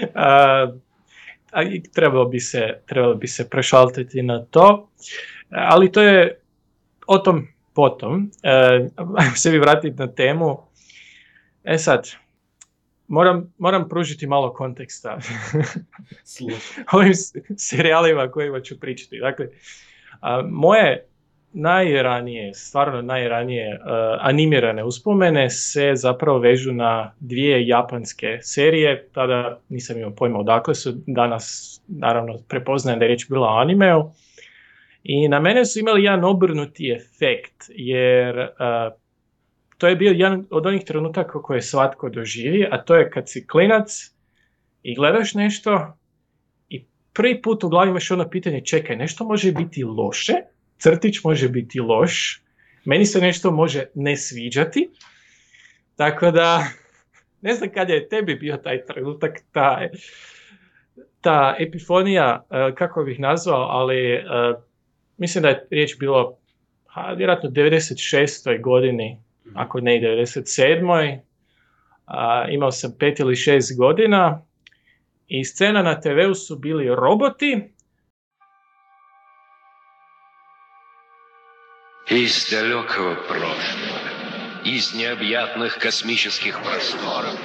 [0.00, 0.74] Uh,
[1.72, 4.88] i trebalo bi se, trebalo bi se prešaltiti na to,
[5.50, 6.40] ali to je
[7.06, 8.30] o tom potom.
[9.18, 10.58] Ajmo se vi vratiti na temu.
[11.64, 12.08] E sad,
[13.08, 15.18] moram, moram pružiti malo konteksta
[16.92, 17.12] ovim
[17.56, 19.18] serijalima kojima ću pričati.
[19.18, 19.48] Dakle,
[20.20, 21.04] a, moje
[21.52, 23.78] najranije, stvarno najranije e,
[24.20, 30.92] animirane uspomene se zapravo vežu na dvije japanske serije, tada nisam imao pojma odakle su,
[31.06, 34.10] danas naravno prepoznajem da je riječ bila o animeu.
[35.02, 38.50] I na mene su imali jedan obrnuti efekt, jer e,
[39.78, 43.46] to je bio jedan od onih trenutaka koje svatko doživi, a to je kad si
[43.46, 44.10] klinac
[44.82, 45.98] i gledaš nešto
[46.68, 50.34] i prvi put u glavi imaš ono pitanje, čekaj, nešto može biti loše,
[50.78, 52.42] crtić može biti loš,
[52.84, 54.90] meni se nešto može ne sviđati,
[55.96, 56.64] tako da
[57.46, 59.88] ne znam kad je tebi bio taj trenutak, ta,
[61.20, 64.24] ta epifonija, eh, kako bih nazvao, ali eh,
[65.16, 66.38] mislim da je riječ bilo
[66.86, 68.62] ha, vjerojatno 96.
[68.62, 71.18] godini, ako ne i 97.
[72.06, 74.42] A, imao sam pet ili šest godina
[75.28, 77.60] i scena na TV-u su bili roboti
[82.10, 84.00] Из далекого прошлого,
[84.64, 87.38] из необъятных космических просторов,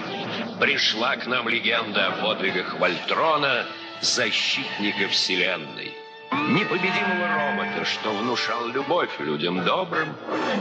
[0.57, 3.65] пришла к нам легенда о подвигах Вольтрона,
[3.99, 6.02] защитника Вселенной.
[6.49, 10.15] Непобедимого робота, что внушал любовь людям добрым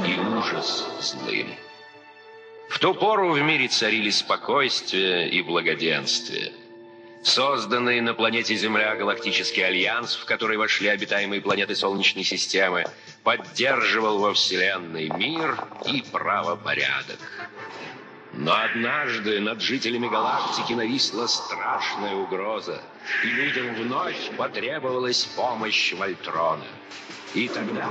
[0.06, 1.48] и ужас злым.
[2.68, 6.52] В ту пору в мире царили спокойствие и благоденствие.
[7.22, 12.84] Созданный на планете Земля Галактический Альянс, в который вошли обитаемые планеты Солнечной системы,
[13.22, 15.56] поддерживал во Вселенной мир
[15.86, 17.20] и правопорядок.
[18.34, 22.80] Но однажды над жителями галактики нависла страшная угроза,
[23.24, 26.64] и людям вновь потребовалась помощь Вольтрона.
[27.34, 27.88] И тогда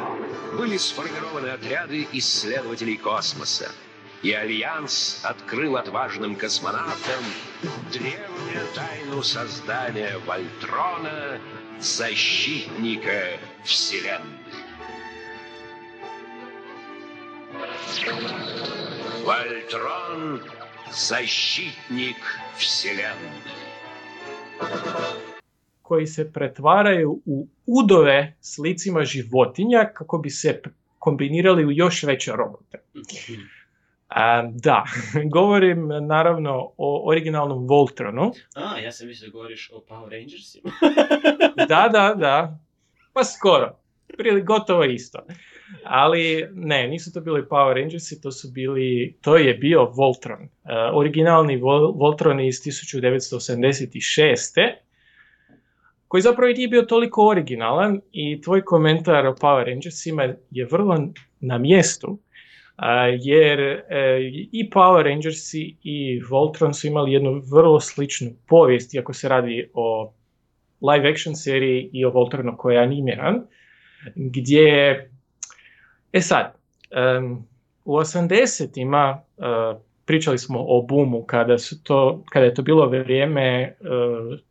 [0.53, 3.71] были сформированы отряды исследователей космоса,
[4.23, 7.23] и Альянс открыл отважным космонавтам
[7.91, 11.39] древнюю тайну создания Вольтрона,
[11.79, 14.40] защитника Вселенной.
[19.26, 22.16] Вольтрон – защитник
[22.58, 23.40] Вселенной.
[25.82, 32.02] koji se pretvaraju u udove s licima životinja kako bi se p- kombinirali u još
[32.02, 32.78] veće robote.
[34.08, 34.84] A, da,
[35.32, 38.32] govorim naravno o originalnom Voltronu.
[38.54, 40.70] A, ja sam mislio da govoriš o Power Rangersima.
[41.68, 42.58] Da, da, da.
[43.12, 43.76] Pa skoro.
[44.16, 45.18] Prili gotovo isto.
[45.83, 50.41] Ali ne, nisu to bili Power Rangersi, to su bili, to je bio Voltron.
[50.43, 50.47] E,
[50.93, 54.61] originalni Vol- Voltron iz 1986.
[56.07, 61.07] koji zapravo nije bio toliko originalan i tvoj komentar o Power Rangersima je vrlo
[61.39, 62.19] na mjestu.
[62.75, 63.81] a, jer e,
[64.51, 70.13] i Power Rangersi i Voltron su imali jednu vrlo sličnu povijest, iako se radi o
[70.91, 73.41] live action seriji i o Voltronu koji je animiran,
[74.15, 75.10] gdje,
[76.13, 76.53] e sad,
[76.91, 77.47] em,
[77.85, 79.43] u 80-ima e,
[80.05, 83.75] pričali smo o boomu kada, su to, kada je to bilo vrijeme e,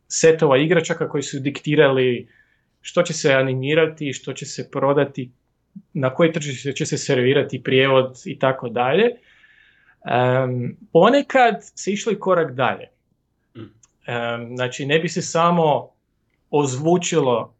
[0.07, 2.27] setova igračaka koji su diktirali
[2.81, 5.31] što će se animirati, što će se prodati,
[5.93, 9.05] na koje tržište će se servirati prijevod i tako dalje.
[10.93, 12.87] Ponekad se išlo i korak dalje.
[14.05, 15.89] Em, Znači, ne bi se samo
[16.49, 17.55] ozvučilo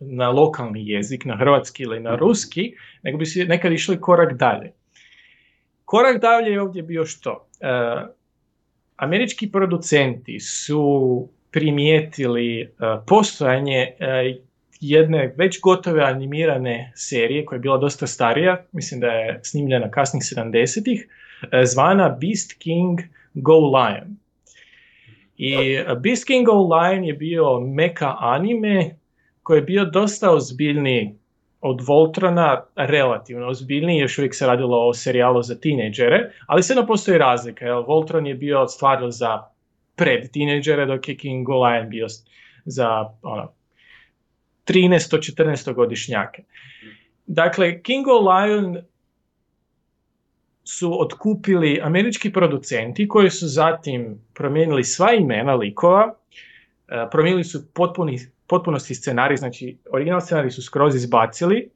[0.00, 4.72] na lokalni jezik, na hrvatski ili na ruski, nego bi se nekad išli korak dalje.
[5.84, 7.48] Korak dalje je ovdje bio što?
[7.60, 7.68] E,
[8.96, 12.66] američki producenti su primijetili e,
[13.06, 14.34] postojanje e,
[14.80, 20.22] jedne već gotove animirane serije koja je bila dosta starija, mislim da je snimljena kasnih
[20.22, 21.08] 70-ih,
[21.52, 23.00] e, zvana Beast King
[23.34, 24.16] Go Lion.
[25.36, 28.97] I Beast King Go Lion je bio meka anime
[29.48, 31.14] koji je bio dosta ozbiljniji
[31.60, 37.18] od Voltrona, relativno ozbiljniji, još uvijek se radilo o serijalu za tinejdžere, ali svejedno postoji
[37.18, 39.42] razlika, jer Voltron je bio stvarno za
[39.96, 42.06] pred tinejdžere, dok je King Lion bio
[42.64, 42.88] za
[43.22, 43.52] ono,
[44.66, 46.42] 13-14 godišnjake.
[47.26, 48.78] Dakle, King Lion
[50.64, 56.14] su otkupili američki producenti koji su zatim promijenili sva imena likova,
[56.88, 58.18] e, promijenili su potpuni,
[58.48, 61.70] potpunosti scenarij, znači original scenarij su skroz izbacili,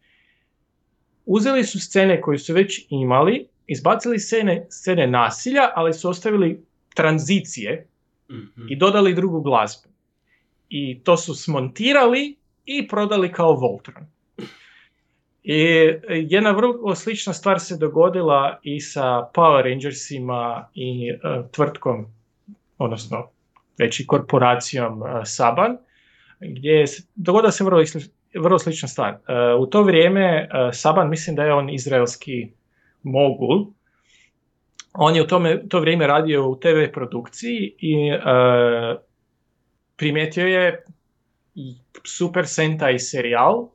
[1.26, 6.64] uzeli su scene koje su već imali, izbacili scene, scene nasilja, ali su ostavili
[6.94, 7.86] tranzicije
[8.32, 8.66] Mhm.
[8.68, 9.88] i dodali drugu glazbu.
[10.74, 14.06] i to su smontirali i prodali kao Voltron.
[15.42, 15.58] I
[16.08, 21.18] jedna vrlo slična stvar se dogodila i sa Power Rangersima i e,
[21.50, 22.06] tvrtkom,
[22.78, 23.28] odnosno
[23.78, 25.76] već i korporacijom e, Saban,
[26.42, 27.82] gdje se, dogodila se vrlo,
[28.40, 29.12] vrlo slična stvar.
[29.12, 29.18] E,
[29.58, 32.48] u to vrijeme e, Saban, mislim da je on izraelski
[33.02, 33.66] mogul,
[34.94, 38.18] on je u tome, to vrijeme radio u TV produkciji i e,
[39.96, 40.84] primijetio je
[42.04, 43.68] Super Sentai serijal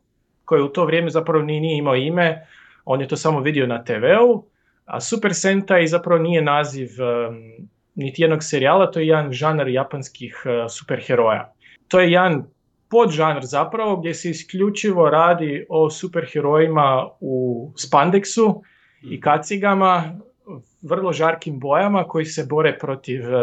[0.45, 2.47] koji u to vrijeme zapravo ni nije imao ime,
[2.85, 4.45] on je to samo vidio na TV-u,
[4.85, 10.43] a Super Sentai zapravo nije naziv em, niti jednog serijala, to je jedan žanr japanskih
[10.45, 11.53] e, superheroja.
[11.87, 12.45] To je jedan
[12.89, 18.63] podžanr zapravo gdje se isključivo radi o superherojima u spandeksu
[19.03, 20.19] i kacigama,
[20.81, 23.37] vrlo žarkim bojama koji se bore protiv e,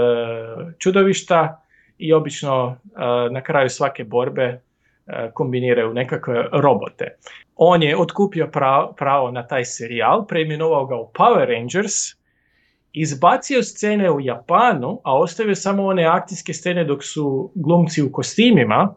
[0.78, 1.62] čudovišta
[1.98, 2.98] i obično e,
[3.30, 4.60] na kraju svake borbe e,
[5.34, 7.16] kombiniraju nekakve robote.
[7.56, 11.92] On je otkupio pra- pravo na taj serijal, preimenovao ga u Power Rangers,
[12.92, 18.94] izbacio scene u Japanu, a ostavio samo one akcijske scene dok su glumci u kostimima,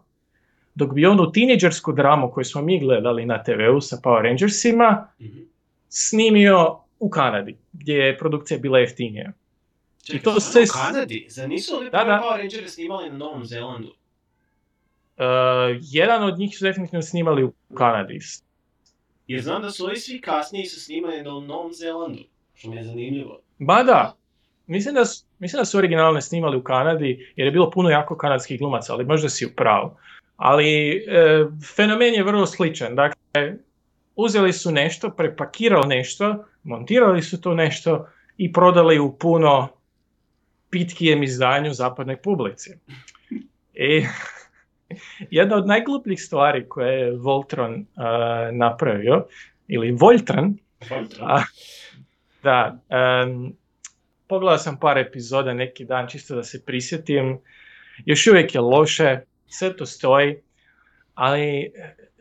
[0.78, 5.38] dok bi onu tineđersku dramu koju smo mi gledali na TV-u sa Power Rangersima Mhm.
[5.90, 9.32] snimio u Kanadi, gdje je produkcija bila jeftinija.
[10.04, 11.26] Čekaj, I to sve u Kanadi?
[11.30, 12.22] Zar nisu oni Da, da.
[12.24, 13.88] Power Rangers snimali na Novom Zelandu?
[13.88, 15.24] Uh,
[15.82, 18.20] jedan od njih su definitivno snimali u Kanadi.
[19.28, 22.24] Jer znam da su ovi svi kasniji su snimani na Novom Zelandu.
[22.54, 23.40] Što mi je zanimljivo.
[23.60, 24.16] Ma da,
[24.68, 28.18] mislim da, su, mislim da su originalne snimali u Kanadi jer je bilo puno jako
[28.18, 29.92] kanadskih glumaca, ali možda si u pravu.
[30.38, 32.96] Ali e, fenomen je vrlo sličan.
[32.96, 33.56] Dakle,
[34.16, 38.08] uzeli su nešto, prepakirali nešto, montirali su to nešto
[38.38, 39.68] i prodali u puno
[40.70, 42.70] pitkijem izdanju zapadnoj publici.
[43.74, 44.06] I
[45.40, 47.86] jedna od najglupljih stvari koje je Voltron e,
[48.52, 49.26] napravio,
[49.68, 50.58] ili Voltron,
[51.22, 51.42] a,
[52.44, 53.54] da, em,
[54.28, 57.40] pogledao sam par epizoda neki dan čisto da se prisjetim.
[58.06, 60.38] Još uvijek je loše, sve to stoji,
[61.16, 61.72] ali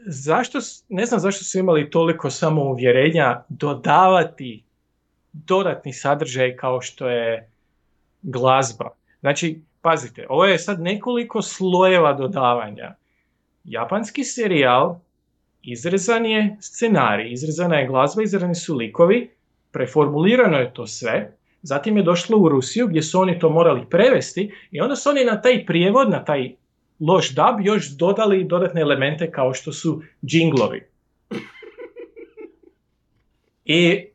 [0.07, 4.62] zašto, s- ne znam zašto su imali toliko samouvjerenja dodavati
[5.33, 7.51] dodatni sadržaj kao što je
[8.22, 8.89] glazba.
[9.20, 12.95] Znači, pazite, ovo je sad nekoliko slojeva dodavanja.
[13.64, 14.99] Japanski serijal,
[15.62, 19.31] izrezan je scenarij, izrezana je glazba, izrezani su likovi,
[19.70, 24.53] preformulirano je to sve, zatim je došlo u Rusiju gdje su oni to morali prevesti
[24.70, 26.53] i onda su oni na taj prijevod, na taj
[27.01, 30.86] loš dub još dodali dodatne elemente kao što su džinglovi.
[33.64, 34.07] I,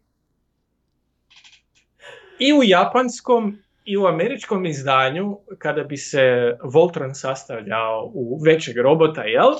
[2.39, 9.23] I u japanskom i u američkom izdanju, kada bi se Voltron sastavljao u većeg robota,
[9.23, 9.51] jel,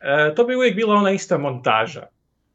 [0.00, 2.06] e, to bi uvijek bila ona ista montaža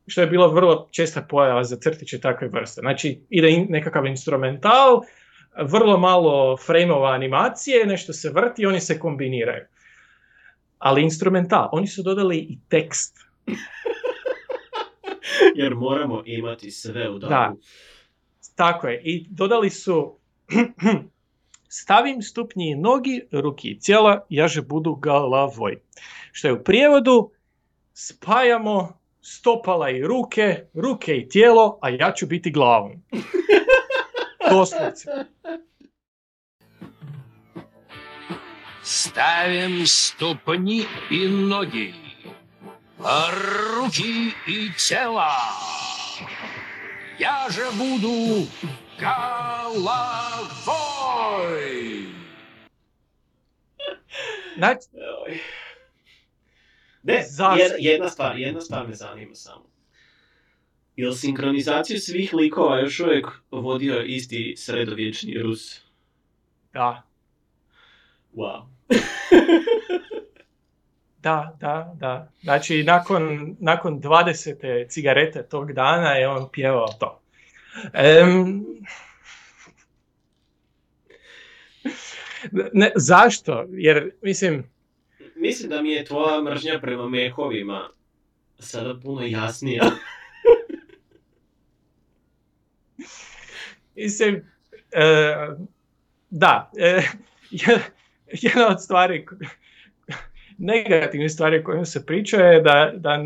[0.08, 2.82] što je bilo vrlo česta pojava za crtiće takve vrste.
[2.82, 5.02] Znači, ide in- nekakav instrumental,
[5.62, 9.66] vrlo malo frejmova animacije, nešto se vrti, oni se kombiniraju.
[10.80, 13.18] Ali instrumental, oni su dodali i tekst.
[15.56, 17.30] Jer moramo imati sve u davu.
[17.30, 17.54] Da.
[18.56, 19.02] Tako je.
[19.04, 20.18] I dodali su
[21.82, 25.82] stavim stupnji i nogi, ruki i cijela, jaže budu galavoj.
[26.32, 27.32] Što je u prijevodu
[27.94, 32.92] spajamo stopala i ruke, ruke i tijelo, a ja ću biti glavom.
[34.52, 35.10] Doslovce.
[39.05, 41.95] Ставим ступни и ноги,
[43.05, 45.31] а руки и тело.
[47.19, 48.47] Я же буду
[49.89, 50.21] головой.
[54.57, 54.89] Znači,
[55.27, 55.41] Oj.
[57.03, 57.63] Ne, Zašto?
[57.63, 59.71] jedna, jedna stvar, jedna stvar me zanima samo.
[60.97, 65.81] Jel sinkronizaciju svih likova još uvijek vodio isti sredovječni Rus?
[66.73, 67.03] da,
[68.35, 68.67] Wow.
[71.24, 72.32] da, da, da.
[72.42, 74.90] Znači, nakon, nakon 20.
[74.90, 77.22] cigarete tog dana je on pjevao to.
[77.94, 78.66] Em,
[82.74, 83.66] ne, zašto?
[83.70, 84.64] Jer, mislim,
[85.36, 87.90] Mislim da mi je tvoja mržnja prema mehovima
[88.60, 89.84] sada puno jasnija.
[93.96, 94.46] Mislim,
[94.92, 95.36] e,
[96.30, 97.02] da, e,
[98.46, 99.26] jedna od stvari,
[100.58, 103.26] negativnih stvari kojim se priča je da, da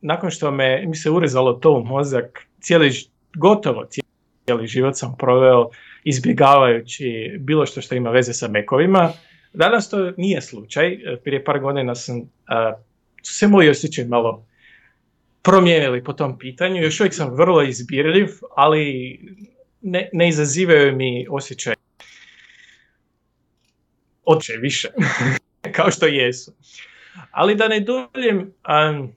[0.00, 2.90] nakon što me, mi se urezalo to u mozak, cijeli,
[3.36, 5.68] gotovo cijeli život sam proveo
[6.04, 9.12] izbjegavajući bilo što što ima veze sa mekovima,
[9.56, 10.98] Danas to nije slučaj.
[11.24, 12.72] Prije par godina sam, a,
[13.22, 14.46] se moji osjećaj malo
[15.42, 16.82] promijenili po tom pitanju.
[16.82, 19.18] Još uvijek sam vrlo izbirljiv, ali
[19.82, 21.74] ne, ne izazivaju mi osjećaj
[24.26, 24.88] oče više,
[25.76, 26.52] kao što jesu.
[27.30, 29.12] Ali da ne duljem, um,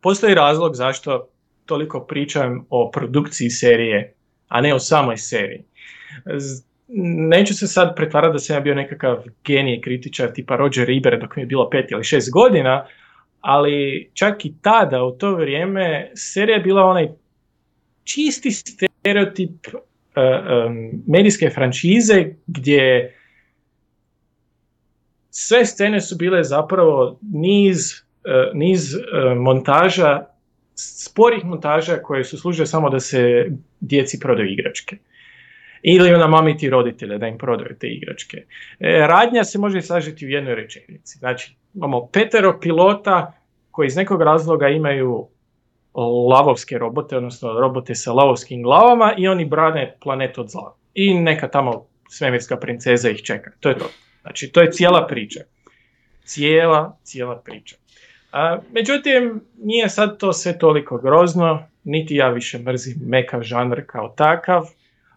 [0.00, 1.28] postoji razlog zašto
[1.66, 4.14] toliko pričam o produkciji serije,
[4.48, 5.64] a ne o samoj seriji.
[7.30, 11.36] Neću se sad pretvarati da sam ja bio nekakav genij kritičar tipa Roger Ebert dok
[11.36, 12.86] mi je bilo pet ili šest godina,
[13.40, 17.08] ali čak i tada, u to vrijeme, serija je bila onaj
[18.04, 19.82] čisti stereotip uh,
[20.66, 23.14] um, medijske franšize gdje
[25.30, 29.00] sve scene su bile zapravo niz, uh, niz uh,
[29.36, 30.24] montaža,
[30.74, 33.46] sporih montaža koje su služile samo da se
[33.80, 34.96] djeci prodaju igračke.
[35.82, 38.36] Ili namamiti roditelje da im prodaju te igračke.
[38.80, 41.18] E, radnja se može sažeti u jednoj rečenici.
[41.18, 43.32] Znači, imamo petero pilota
[43.70, 45.28] koji iz nekog razloga imaju
[46.30, 50.74] lavovske robote, odnosno robote sa lavovskim glavama i oni brane planet od zla.
[50.94, 53.50] I neka tamo svemirska princeza ih čeka.
[53.60, 53.90] To je to.
[54.20, 55.40] Znači, to je cijela priča.
[56.24, 57.76] Cijela, cijela priča.
[58.32, 64.08] A, međutim, nije sad to sve toliko grozno, niti ja više mrzim mekav žanr kao
[64.08, 64.62] takav.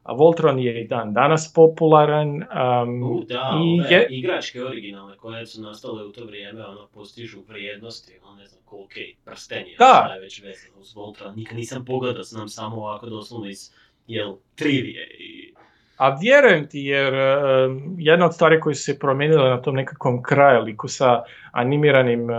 [0.03, 2.29] A Voltron je i dan danas popularan.
[2.29, 6.87] Um, U, da, i ove je- igračke originalne koje su nastale u to vrijeme, ono,
[6.93, 10.11] postižu vrijednosti, ono, ne znam, kolike prstenje, Da.
[10.15, 11.35] je već vezano uz Voltron.
[11.35, 13.71] Nikad nisam pogledao, znam samo ovako doslovno iz,
[14.07, 15.53] jel, trivije i...
[16.01, 20.23] A vjerujem ti jer um, jedna od stvari koje su se promijenile na tom nekakvom
[20.23, 22.37] krajoliku sa animiranim uh,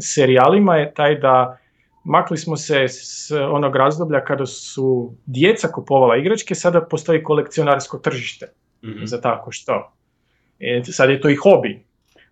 [0.00, 1.58] serijalima je taj da
[2.04, 8.46] makli smo se s onog razdoblja kada su djeca kupovala igračke, sada postoji kolekcionarsko tržište
[8.84, 9.04] Mhm.
[9.04, 9.92] za tako što.
[10.60, 11.84] E, sad je to i hobi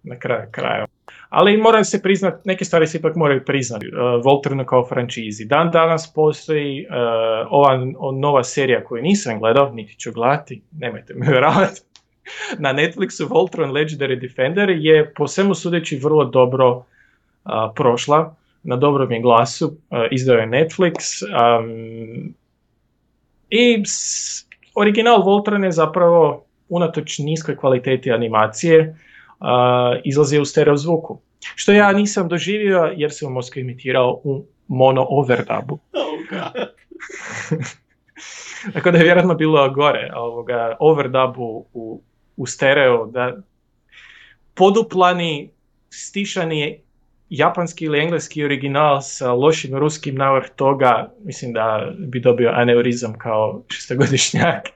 [0.03, 0.87] na kraju kraja.
[1.33, 3.87] Ali mora se priznat, neke stvari se ipak moraju priznati.
[3.87, 5.45] Uh, Voltron kao frančizi.
[5.45, 6.95] Dan danas postoji uh,
[7.51, 11.81] ova nova serija koju nisam gledao, niti ću gledati, nemojte me vjerovati.
[12.59, 16.83] Na Netflixu Voltron Legendary Defender je po svemu sudeći vrlo dobro uh,
[17.75, 18.35] prošla.
[18.63, 21.23] Na dobrom je glasu, uh, izdao je Netflix.
[21.23, 22.35] Um,
[23.51, 23.83] I
[24.75, 28.97] original Voltron je zapravo unatoč niskoj kvaliteti animacije
[29.43, 31.21] a, izlazi u stereo zvuku.
[31.55, 35.79] Što ja nisam doživio jer sam Moskvi imitirao u mono overdubu.
[36.35, 36.53] Oh.
[38.73, 42.03] Tako da je vjerojatno bilo gore ovoga, overdubu u,
[42.37, 43.37] u stereo, da
[44.55, 45.51] poduplani,
[45.91, 46.81] stišani
[47.31, 53.63] japanski ili engleski original sa lošim ruskim navrh toga, mislim da bi dobio aneurizam kao
[53.69, 54.69] šestogodišnjak.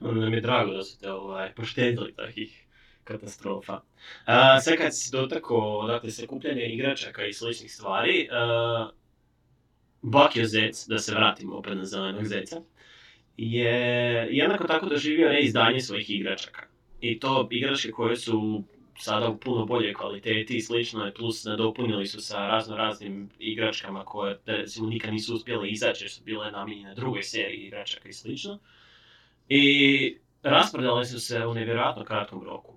[0.00, 2.63] Onda nam je drago da su te ovaj, poštedili takih
[3.04, 3.80] katastrofa.
[4.24, 8.90] A, sad kad si dotakao dakle, sakupljanje igračaka i sličnih stvari, a,
[10.02, 12.60] Bakio Zec, da se vratimo opet na zelenog zeca,
[13.36, 16.66] je jednako tako doživio reizdanje svojih igračaka.
[17.00, 18.62] I to igračke koje su
[18.98, 24.38] sada u puno boljoj kvaliteti i slično, plus nadopunili su sa razno raznim igračkama koje
[24.46, 28.58] recimo nikad nisu uspjele izaći jer su bile namijenjene drugoj seriji igračaka i slično.
[29.48, 32.73] I rasprodale su se u nevjerojatno kratkom roku.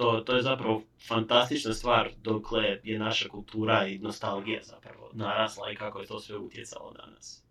[0.00, 5.76] To, to je zapravo fantastična stvar dokle je naša kultura i nostalgija zapravo narasla i
[5.76, 7.44] kako je to sve utjecalo danas.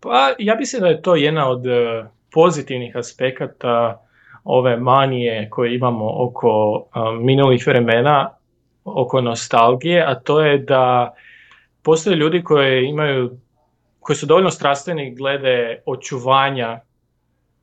[0.00, 4.00] Pa ja mislim da je to jedna od e, pozitivnih aspekata
[4.44, 8.30] ove manije koje imamo oko e, minulih vremena,
[8.84, 11.14] oko nostalgije, a to je da
[11.82, 13.38] postoje ljudi koji imaju,
[13.98, 16.80] koji su dovoljno strastveni glede očuvanja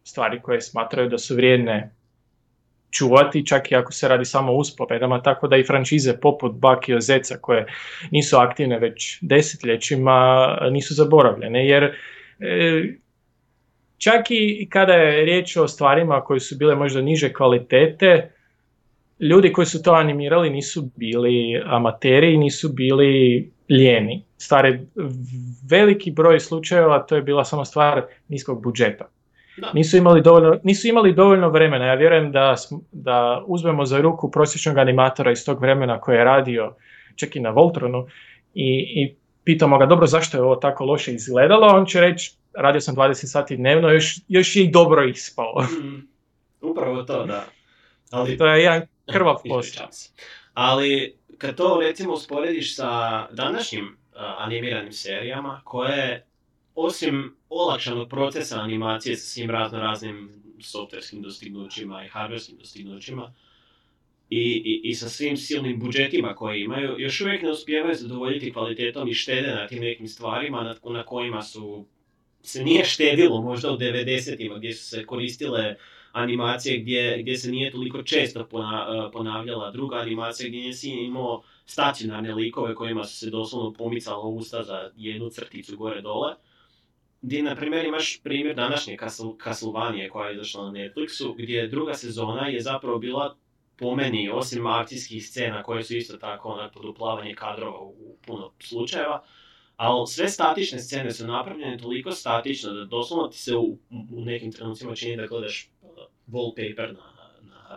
[0.04, 1.97] stvari koje smatraju da su vrijedne
[2.91, 6.99] čuvati, čak i ako se radi samo o uspovedama, tako da i franšize poput Bakio
[7.01, 7.65] Zeca koje
[8.11, 12.83] nisu aktivne već desetljećima nisu zaboravljene, jer e,
[13.97, 18.31] čak i kada je riječ o stvarima koje su bile možda niže kvalitete,
[19.19, 24.23] ljudi koji su to animirali nisu bili amateri, nisu bili lijeni.
[24.38, 24.79] Stvari,
[25.69, 29.09] veliki broj slučajeva to je bila samo stvar niskog budžeta.
[29.74, 31.86] Nisu imali dovoljno, nisu imali dovoljno vremena.
[31.86, 32.55] Ja vjerujem da,
[32.91, 36.76] da uzmemo za ruku prosječnog animatora iz tog vremena koji je radio
[37.16, 38.08] čak i na Voltronu
[38.53, 42.82] i, i pitamo ga dobro zašto je ovo tako loše izgledalo, on će reći radio
[42.82, 45.62] sam 20 sati dnevno, još, još je i dobro ispao.
[45.62, 46.08] Mm,
[46.62, 47.45] upravo to, da.
[48.12, 48.82] Ali, to je jedan
[49.14, 49.88] krvav posao.
[50.53, 56.26] Ali kad to recimo usporediš sa današnjim uh, animiranim serijama koje
[56.78, 63.34] osim olakšanog procesa animacije sa svim razno raznim softverskim dostignućima i hardverskim dostignućima
[64.30, 69.07] i, i, i sa svim silnim budžetima koje imaju, još uvijek ne uspijevaju zadovoljiti kvalitetom
[69.07, 71.86] i štede na tim nekim stvarima na, na kojima su
[72.41, 75.75] se nije štedilo možda u 90-ima gdje su se koristile
[76.11, 82.34] animacije gdje, gdje se nije toliko često pona- ponavljala druga animacija gdje nisi imao stacionarne
[82.36, 86.36] likove kojima su se doslovno pomicala usta za jednu crticu gore dole.
[87.22, 91.93] Gdje, na primjer, imaš primjer današnje Castle- Castlevania koja je izašla na Netflixu, gdje druga
[91.93, 93.36] sezona je zapravo bila
[93.78, 99.24] po meni, osim akcijskih scena koje su isto tako onak poduplavanje kadrova u, puno slučajeva,
[99.76, 104.51] ali sve statične scene su napravljene toliko statično da doslovno ti se u, u nekim
[104.51, 105.89] trenucima čini da gledaš uh,
[106.28, 107.16] wallpaper na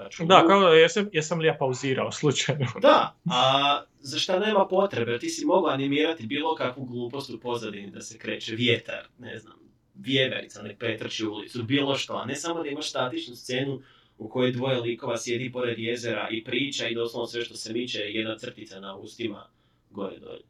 [0.03, 0.29] računu.
[0.29, 2.67] Da, kao da jesam, jesam li ja pauzirao slučajno.
[2.83, 7.91] Da, a za šta nema potrebe, ti si mogao animirati bilo kakvu glupost u pozadini
[7.91, 9.57] da se kreće vjetar, ne znam,
[9.95, 13.81] vjeverica nek pretrči ulicu, bilo što, a ne samo da imaš statičnu scenu
[14.19, 17.99] u kojoj dvoje likova sjedi pored jezera i priča i doslovno sve što se miče
[17.99, 19.47] je jedna crtica na ustima
[19.91, 20.43] gore dolje.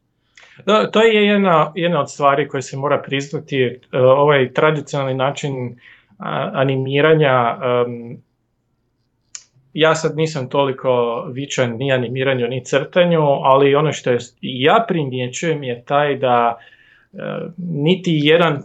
[0.65, 5.79] Da, to je jedna, jedna od stvari koje se mora priznati, e, ovaj tradicionalni način
[6.53, 7.57] animiranja,
[9.73, 14.11] ja sad nisam toliko vičan ni animiranju ni crtanju, ali ono što
[14.41, 16.57] ja primjećujem je taj da
[17.13, 17.17] e,
[17.57, 18.61] niti jedan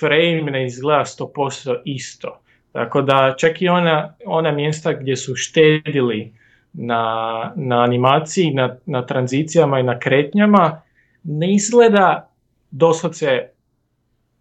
[0.00, 2.38] frame ne izgleda 100% isto.
[2.72, 6.32] Tako da čak i ona, ona mjesta gdje su štedili
[6.72, 10.82] na, na animaciji, na, na tranzicijama i na kretnjama,
[11.22, 12.30] ne izgleda
[12.70, 13.48] doslovce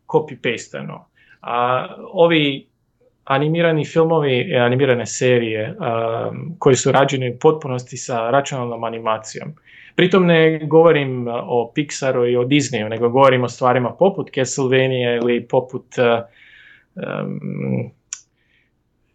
[0.08, 1.00] copy-pasteno.
[1.42, 2.71] A ovi
[3.24, 9.54] animirani filmovi i animirane serije um, koji su rađeni u potpunosti sa računalnom animacijom.
[9.96, 15.16] Pritom ne govorim uh, o Pixaru i o Disneyu, nego govorim o stvarima poput Castlevania
[15.16, 15.86] ili poput
[16.96, 17.92] um,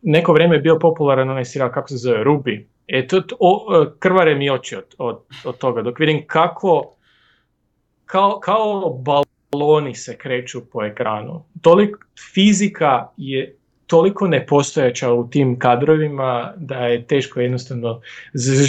[0.02, 2.64] neko vrijeme je bio popularan onaj serijal kako se zove Ruby.
[2.86, 6.96] E to, o, krvare mi oči od, od, od toga dok vidim kako
[8.04, 8.98] kao, kao
[9.52, 11.44] baloni se kreću po ekranu.
[11.62, 11.98] Toliko
[12.34, 13.55] fizika je
[13.86, 18.00] toliko nepostojeća u tim kadrovima da je teško jednostavno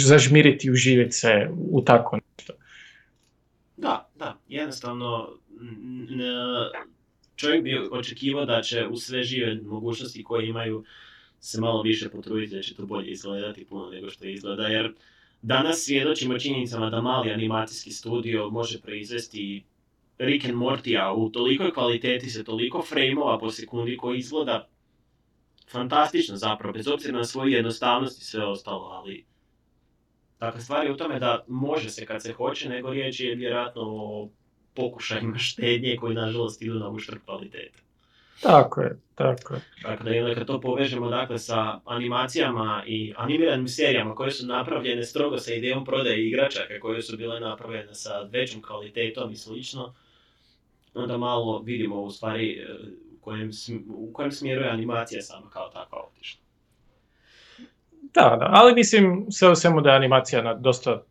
[0.06, 2.52] zažmiriti i uživjeti se u tako nešto.
[3.76, 5.28] Da, da, jednostavno
[7.36, 10.84] čovjek bi očekivao da će u sve žive mogućnosti koje imaju
[11.40, 14.92] se malo više potruditi da će to bolje izgledati puno nego što izgleda, jer
[15.42, 19.64] danas svjedočimo činjenicama da mali animacijski studio može proizvesti
[20.18, 24.68] Rick and Mortya u tolikoj kvaliteti sa toliko frame-ova po sekundi koji izgleda
[25.70, 29.28] fantastično zapravo, bez obzira na svoju jednostavnost i sve ostalo, ali
[30.40, 33.82] Dakle, stvar je u tome da može se kad se hoće, nego riječ je vjerojatno
[33.82, 34.28] o
[34.74, 37.78] pokušajima štednje koji nažalost idu na uštrb kvalitete.
[38.42, 39.60] Tako je, tako je.
[39.82, 45.54] Dakle, kad to povežemo dakle, sa animacijama i animiranim serijama koje su napravljene strogo sa
[45.54, 49.94] idejom prodaje igračaka, koje su bile napravljene sa većom kvalitetom i slično,
[50.94, 52.66] onda malo vidimo u stvari
[53.28, 53.50] kojem,
[53.88, 56.40] u kojem smjeru je animacija sama kao takva otišla.
[58.14, 61.02] Da, da, ali mislim sve u svemu da je animacija na dosta,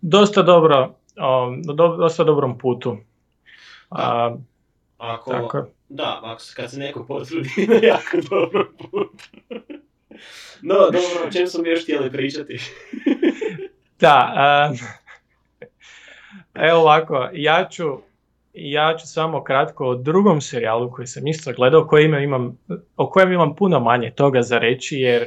[0.00, 2.96] dosta dobro, um, na do, dosta dobrom putu.
[3.90, 4.36] A,
[4.98, 5.66] Ako, tako.
[5.88, 9.22] Da, ako se, kad se neko potrudi na jako dobro put.
[10.62, 12.58] no, dobro, o čem smo još htjeli pričati?
[14.00, 14.32] Da,
[14.70, 14.78] um,
[16.68, 17.98] evo ovako, ja ću,
[18.56, 22.58] ja ću samo kratko o drugom serijalu koji sam isto gledao, koji imam,
[22.96, 25.24] o kojem imam puno manje toga za reći, jer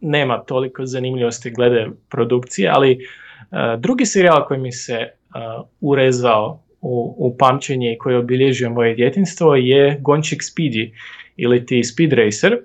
[0.00, 7.14] nema toliko zanimljivosti glede produkcije, ali uh, drugi serijal koji mi se uh, urezao u,
[7.18, 10.92] u pamćenje i koji je obilježio moje djetinstvo je Gončik Speedy
[11.36, 12.58] ili ti Speed Racer.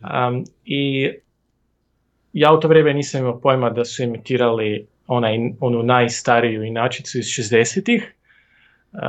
[0.00, 1.10] Um, I
[2.32, 7.24] ja u to vrijeme nisam imao pojma da su imitirali onaj, onu najstariju inačicu iz
[7.24, 8.14] 60-ih.
[8.94, 9.00] Uh,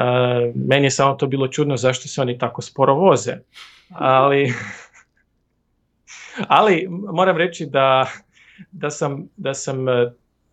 [0.55, 3.37] meni je samo to bilo čudno zašto se oni tako sporo voze.
[3.89, 4.53] Ali,
[6.47, 8.07] ali moram reći da,
[8.71, 9.93] da sam, da sam uh,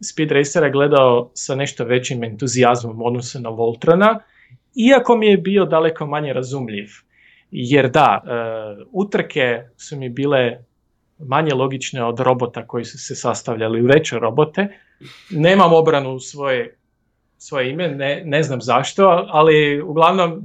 [0.01, 4.19] Speed Racera gledao sa nešto većim entuzijazmom u odnosu na Voltrona,
[4.75, 6.89] iako mi je bio daleko manje razumljiv.
[7.51, 10.59] Jer da, uh, utrke su mi bile
[11.19, 14.69] manje logične od robota koji su se sastavljali u veće robote.
[15.31, 16.77] Nemam obranu svoje,
[17.43, 20.45] svoje ime, ne, ne znam zašto, ali uglavnom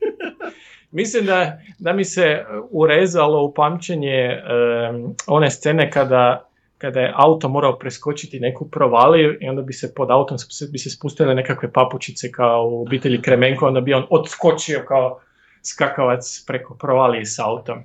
[0.90, 6.48] mislim da, da mi se urezalo u pamćenje um, one scene kada,
[6.78, 10.38] kada je auto morao preskočiti neku provaliju i onda bi se pod autom
[10.72, 15.20] bi se spustile nekakve papučice kao u obitelji Kremenko, onda bi on odskočio kao
[15.62, 17.78] skakavac preko provalije s autom.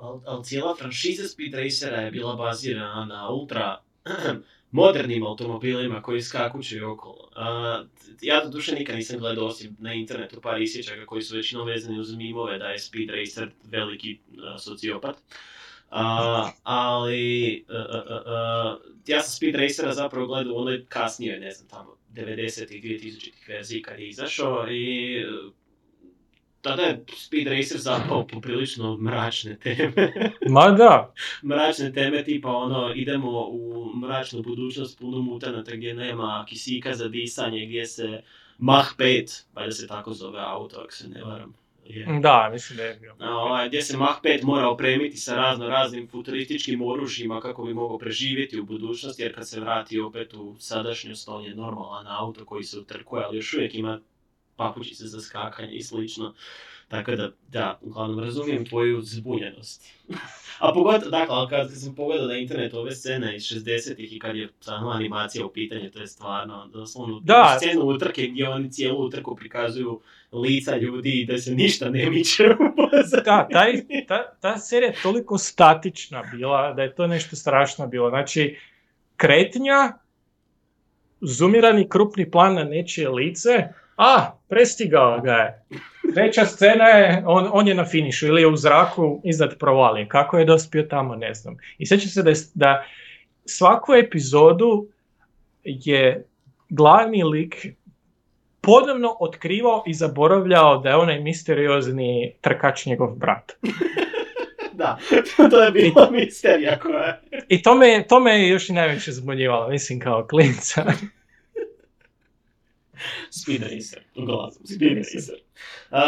[0.00, 3.78] Ali al cijela franšiza Speed Racera je bila bazirana na ultra
[4.70, 7.30] modernim automobilima koji skakuću okolo.
[7.34, 7.84] A,
[8.20, 12.00] ja do duše nikad nisam gledao osim na internetu par isječaka koji su većinom vezani
[12.00, 15.16] uz mimove da je Speed Racer veliki a, sociopat.
[15.90, 21.96] A, ali a, ja sam Speed Racera zapravo gledao u onoj kasnijoj, ne znam, tamo
[22.14, 25.24] 90-ih, 2000-ih verziji kad je izašao i
[26.66, 30.12] tada je Speed Racer zapao poprilično mračne teme.
[30.54, 31.14] Ma da,
[31.50, 37.66] mračne teme tipa ono, idemo u mračnu budućnost puno mutanata gdje nema kisika za disanje,
[37.66, 38.22] gdje se
[38.58, 41.54] Mach 5, valjda se tako zove auto, ako se ne varam.
[41.88, 42.06] Je.
[42.20, 43.14] da, mislim da je bio.
[43.18, 47.74] A, Ovaj, gdje se Mach 5 mora opremiti sa razno raznim futurističkim oružjima kako bi
[47.74, 52.44] mogao preživjeti u budućnosti, jer kad se vrati opet u sadašnjost, on je normalan auto
[52.44, 54.00] koji se utrkuje, ali još uvijek ima
[54.56, 56.34] papučice za skakanje i slično.
[56.88, 59.84] Tako da, da, uglavnom razumijem tvoju zbunjenost.
[60.58, 64.48] A pogotovo, dakle, kad sam pogledao na internetu ove scene iz 60-ih i kad je
[64.60, 67.58] samo animacija u pitanju, to je stvarno, doslovno, Da.
[67.60, 70.00] scenu utrke gdje oni cijelu utrku prikazuju
[70.32, 72.86] lica ljudi i da se ništa ne miče u.
[73.24, 73.72] Da, taj,
[74.08, 78.10] ta, ta serija je toliko statična bila da je to nešto strašno bilo.
[78.10, 78.58] Znači,
[79.16, 79.92] kretnja,
[81.20, 85.62] zoomirani krupni plan na nečije lice, a, prestigao ga je.
[86.14, 90.08] Treća scena je, on, on je na finišu ili je u zraku iznad provalije.
[90.08, 91.56] Kako je dospio tamo, ne znam.
[91.78, 92.84] I sjećam se da, je, da
[93.44, 94.86] svaku epizodu
[95.64, 96.26] je
[96.68, 97.66] glavni lik
[98.60, 103.52] ponovno otkrivao i zaboravljao da je onaj misteriozni trkač njegov brat.
[104.76, 104.98] Da,
[105.50, 107.20] to je bila misterija koja je.
[107.48, 110.84] I to me, to me je još i najviše zbunjivalo, mislim kao klinca.
[113.40, 115.34] Speed Racer, uglavnom, Speed Racer.
[115.90, 115.98] Uh,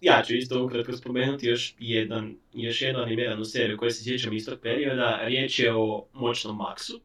[0.00, 4.46] ja ću isto ukratko spomenuti još, jedan, još jednu animiranu seriju koju se sjećam iz
[4.46, 5.20] tog perioda.
[5.22, 7.00] Riječ je o Moćnom Maxu.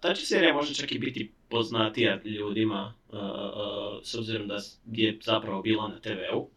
[0.00, 4.58] Ta će serija možda čak i biti poznatija ljudima, uh, uh, s obzirom da
[4.92, 6.38] je zapravo bila na TV-u.
[6.40, 6.48] Uh,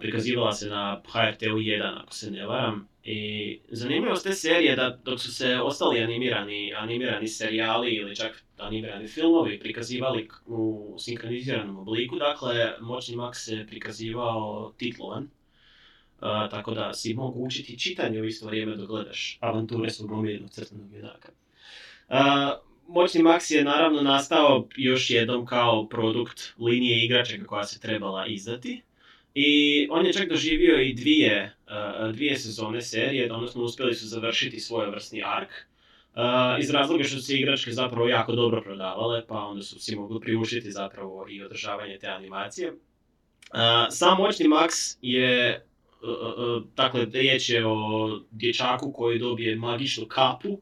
[0.00, 2.88] prikazivala se na HRT-u 1, ako se ne varam.
[3.04, 9.08] I zanimljivost te serije da dok su se ostali animirani, animirani serijali ili čak animirani
[9.08, 15.22] filmovi prikazivali u sinkroniziranom obliku, dakle Moćni Max se prikazivao titlovan.
[15.22, 20.50] Uh, tako da si mogu učiti čitanje u isto vrijeme dok gledaš avanture svog omiljenog
[20.50, 21.28] crtanog junaka.
[22.88, 28.82] Moćni Max je naravno nastao još jednom kao produkt linije igračaka koja se trebala izdati.
[29.34, 31.56] I on je čak doživio i dvije,
[32.12, 35.50] dvije sezone serije, odnosno uspjeli su završiti svojevrsni ark.
[36.14, 39.96] Uh, iz razloga što su se igračke zapravo jako dobro prodavale, pa onda su si
[39.96, 42.72] mogli priuštiti zapravo i održavanje te animacije.
[43.90, 45.64] Sam Moćni Max je,
[46.76, 50.60] dakle, riječ je o dječaku koji dobije magičnu kapu,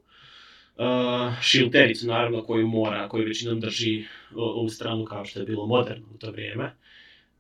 [1.43, 4.05] šiltericu naravno koju mora, koju većinom drži
[4.35, 6.77] u, u stranu kao što je bilo moderno u to vrijeme.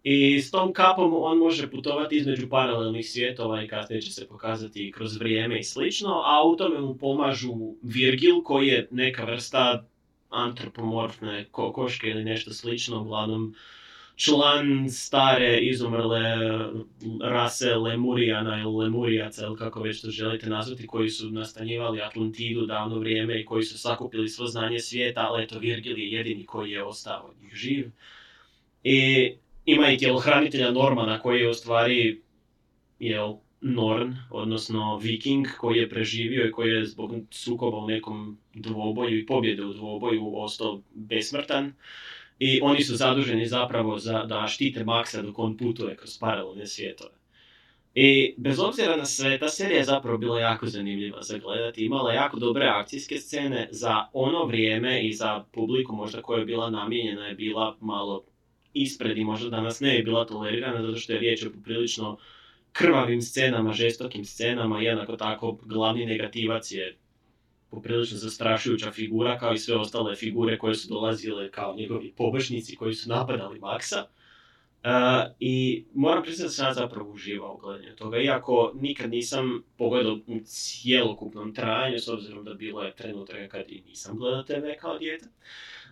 [0.02, 4.92] I s tom kapom on može putovati između paralelnih svjetova i kasnije će se pokazati
[4.92, 9.86] kroz vrijeme i slično, a u tome mu pomažu Virgil koji je neka vrsta
[10.28, 13.54] antropomorfne ko- koške ili nešto slično, uglavnom
[14.20, 16.20] član stare izumrle
[17.22, 22.98] rase Lemurijana ili Lemurijaca ili kako već to želite nazvati, koji su nastanjivali Atlantidu davno
[22.98, 26.84] vrijeme i koji su sakupili svo znanje svijeta, ali eto Virgil je jedini koji je
[26.84, 27.90] ostao od njih živ.
[28.84, 29.30] I
[29.64, 32.22] ima i tjelohranitelja Normana koji je u stvari
[32.98, 39.18] jel, Norn, odnosno Viking koji je preživio i koji je zbog sukoba u nekom dvoboju
[39.18, 41.72] i pobjede u dvoboju ostao besmrtan.
[42.40, 47.20] I oni su zaduženi zapravo za, da štite Maxa dok on putuje kroz paralelne svijetove.
[47.94, 51.84] I bez obzira na sve, ta serija je zapravo bila jako zanimljiva za gledati.
[51.84, 56.70] Imala jako dobre akcijske scene za ono vrijeme i za publiku možda koja je bila
[56.70, 58.24] namijenjena je bila malo
[58.74, 62.18] ispred i možda danas ne je bila tolerirana zato što je riječ o poprilično
[62.72, 66.96] krvavim scenama, žestokim scenama, jednako tako glavni negativac je
[67.70, 72.94] poprilično zastrašujuća figura kao i sve ostale figure koje su dolazile kao njegovi pobočnici koji
[72.94, 74.04] su napadali Maxa.
[74.84, 79.62] Uh, I moram priznati da sam ja zapravo uživao u gledanju toga, iako nikad nisam
[79.78, 84.66] pogledao u cijelokupnom trajanju, s obzirom da bilo je trenutaka kad i nisam gledao TV
[84.80, 85.26] kao dijete.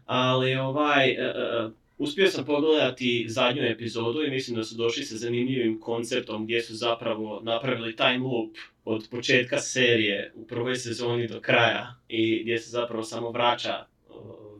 [0.06, 5.16] Ali ovaj, e, e, uspio sam pogledati zadnju epizodu i mislim da su došli sa
[5.16, 11.40] zanimljivim konceptom gdje su zapravo napravili time loop od početka serije u prvoj sezoni do
[11.40, 13.86] kraja i gdje se zapravo samo vraća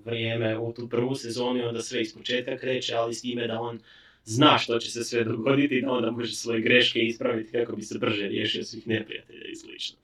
[0.05, 3.61] vrijeme u tu prvu sezonu i onda sve iz početka kreće, ali s time da
[3.61, 3.80] on
[4.24, 7.82] zna što će se sve dogoditi i da onda može svoje greške ispraviti kako bi
[7.82, 9.99] se brže riješio svih neprijatelja i slično.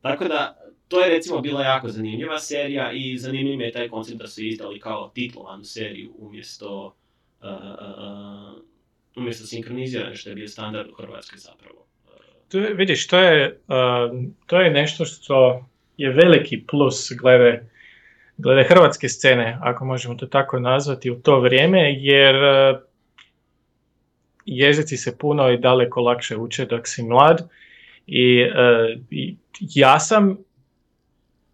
[0.00, 4.18] Tako da, to je recimo bila jako zanimljiva serija i zanimljiv mi je taj koncept
[4.18, 6.94] da su izdali kao titlovanu seriju umjesto,
[7.42, 8.62] uh, uh, uh,
[9.16, 11.86] umjesto sinkronizirane što je bio standard u Hrvatskoj zapravo.
[12.48, 15.66] To vidiš, to je, uh, to je nešto što
[15.96, 17.70] je veliki plus glede,
[18.36, 22.80] glede hrvatske scene, ako možemo to tako nazvati, u to vrijeme, jer uh,
[24.46, 27.48] jezici se puno i daleko lakše uče dok si mlad.
[28.06, 30.38] I, uh, i ja sam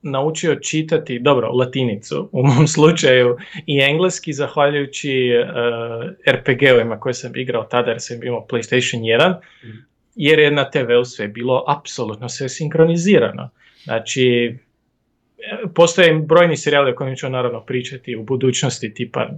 [0.03, 3.37] naučio čitati, dobro, latinicu u mom slučaju
[3.67, 9.35] i engleski zahvaljujući uh, RPG-ovima koje sam igrao tada jer sam imao PlayStation 1
[10.15, 13.51] jer je na TV-u sve bilo apsolutno sve sinkronizirano.
[13.85, 14.57] Znači,
[15.75, 19.29] postoje brojni serijali o kojima ću naravno pričati u budućnosti, tipa,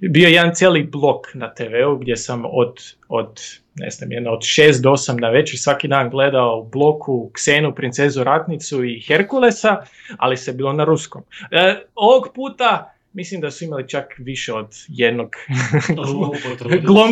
[0.00, 2.76] bio je jedan cijeli blok na TV-u gdje sam od,
[3.08, 3.40] od
[3.74, 7.74] ne znam, jedno od 6 do 8 na večer svaki dan gledao u bloku Ksenu,
[7.74, 9.76] Princezu Ratnicu i Herkulesa,
[10.18, 11.22] ali se bilo na ruskom.
[11.50, 15.30] E, ovog puta mislim da su imali čak više od jednog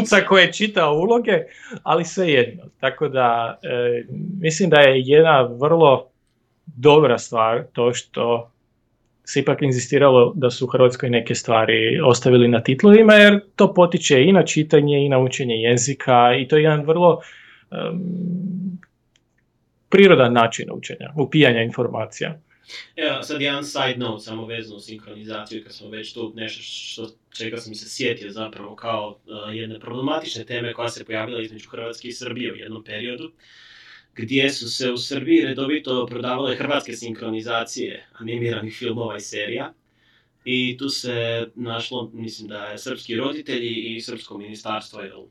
[0.07, 0.27] se.
[0.27, 1.39] koji je čitao uloge,
[1.83, 2.65] ali svejedno.
[2.81, 4.05] Tako da e,
[4.41, 6.10] mislim da je jedna vrlo
[6.77, 8.51] dobra stvar to što
[9.25, 14.25] se ipak inzistiralo da su u Hrvatskoj neke stvari ostavili na titlovima jer to potiče
[14.25, 17.21] i na čitanje i na učenje jezika i to je jedan vrlo
[17.71, 18.01] em,
[19.89, 22.41] prirodan način učenja, upijanja informacija.
[22.97, 27.09] Evo, sad jedan side note, samo vezano u sinkronizaciju, kad smo već tu nešto što,
[27.39, 32.09] čega sam se sjetio zapravo kao uh, jedne problematične teme koja se pojavila između Hrvatske
[32.09, 33.33] i Srbije u jednom periodu,
[34.21, 39.73] gdje su se u Srbiji redovito prodavale hrvatske sinkronizacije animiranih filmova i serija.
[40.45, 45.25] I tu se našlo, mislim da je srpski roditelji i srpsko ministarstvo jel,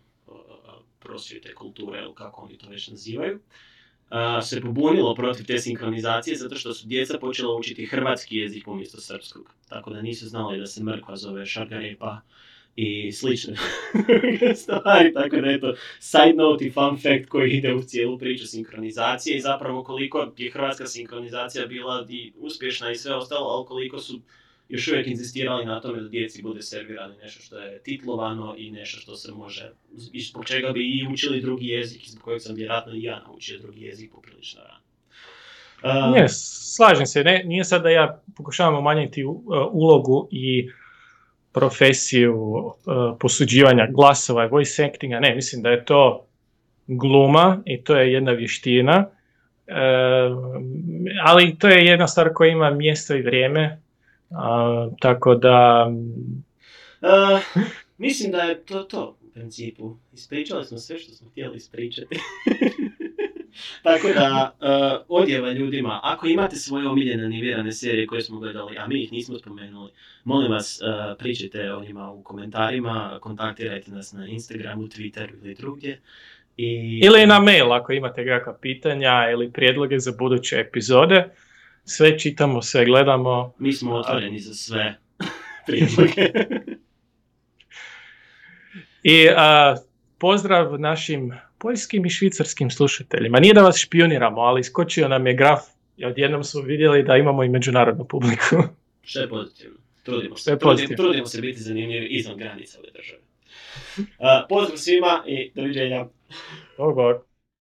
[0.99, 3.39] prosvjete, kulture, ili kako oni to već nazivaju,
[4.43, 9.53] se pobunilo protiv te sinkronizacije zato što su djeca počela učiti hrvatski jezik umjesto srpskog.
[9.69, 12.21] Tako da nisu znali da se mrkva zove šargarepa
[12.79, 13.53] i slične
[14.55, 15.13] stvari.
[15.13, 19.41] Tako da eto, side note i fun fact koji ide u cijelu priču sinkronizacije i
[19.41, 24.19] zapravo koliko je hrvatska sinkronizacija bila i uspješna i sve ostalo, ali koliko su
[24.69, 28.99] još uvijek inzistirali na tome da djeci bude servirano nešto što je titlovano i nešto
[28.99, 29.71] što se može,
[30.13, 33.59] i zbog čega bi i učili drugi jezik, zbog kojeg sam vjerojatno i ja naučio
[33.59, 34.79] drugi jezik poprilično rano.
[35.81, 40.69] A, Ne, slažem se, ne, nije sad da ja pokušavam umanjiti u- ulogu i
[41.59, 42.73] profesiju uh,
[43.19, 46.25] posuđivanja glasova i voice actinga, ne, mislim da je to
[46.87, 49.09] gluma i to je jedna vještina,
[49.67, 49.73] e,
[51.25, 53.81] ali to je jedna stvar koja ima mjesto i vrijeme,
[54.29, 55.89] a, tako da
[57.01, 57.39] a,
[57.97, 59.95] mislim da je to to u principu.
[60.13, 62.15] Ispričali smo sve što smo htjeli ispričati.
[63.83, 68.87] Tako da, uh, odjeva ljudima, ako imate svoje omiljene animirane serije koje smo gledali, a
[68.87, 69.91] mi ih nismo spomenuli,
[70.23, 76.01] molim vas, uh, pričajte o njima u komentarima, kontaktirajte nas na Instagramu, Twitteru ili drugdje.
[76.57, 81.29] I, ili na mail ako imate kakva pitanja ili prijedloge za buduće epizode,
[81.85, 84.97] sve čitamo, sve gledamo, Mi smo otvoreni za sve
[85.67, 86.31] prijedloge.
[89.03, 89.75] I a,
[90.17, 93.39] pozdrav našim poljskim i švicarskim slušateljima.
[93.39, 95.61] Nije da vas špioniramo, ali iskočio nam je graf
[95.97, 98.55] i odjednom smo vidjeli da imamo i međunarodnu publiku.
[99.09, 99.77] Što je pozitivno.
[100.03, 100.59] Trudimo se.
[100.59, 103.19] Trudimo, trudimo se biti zanimljivi izvan granica ove države.
[103.97, 104.05] Uh,
[104.49, 106.05] pozdrav svima i doviđenja.
[106.77, 107.28] Bog, bog.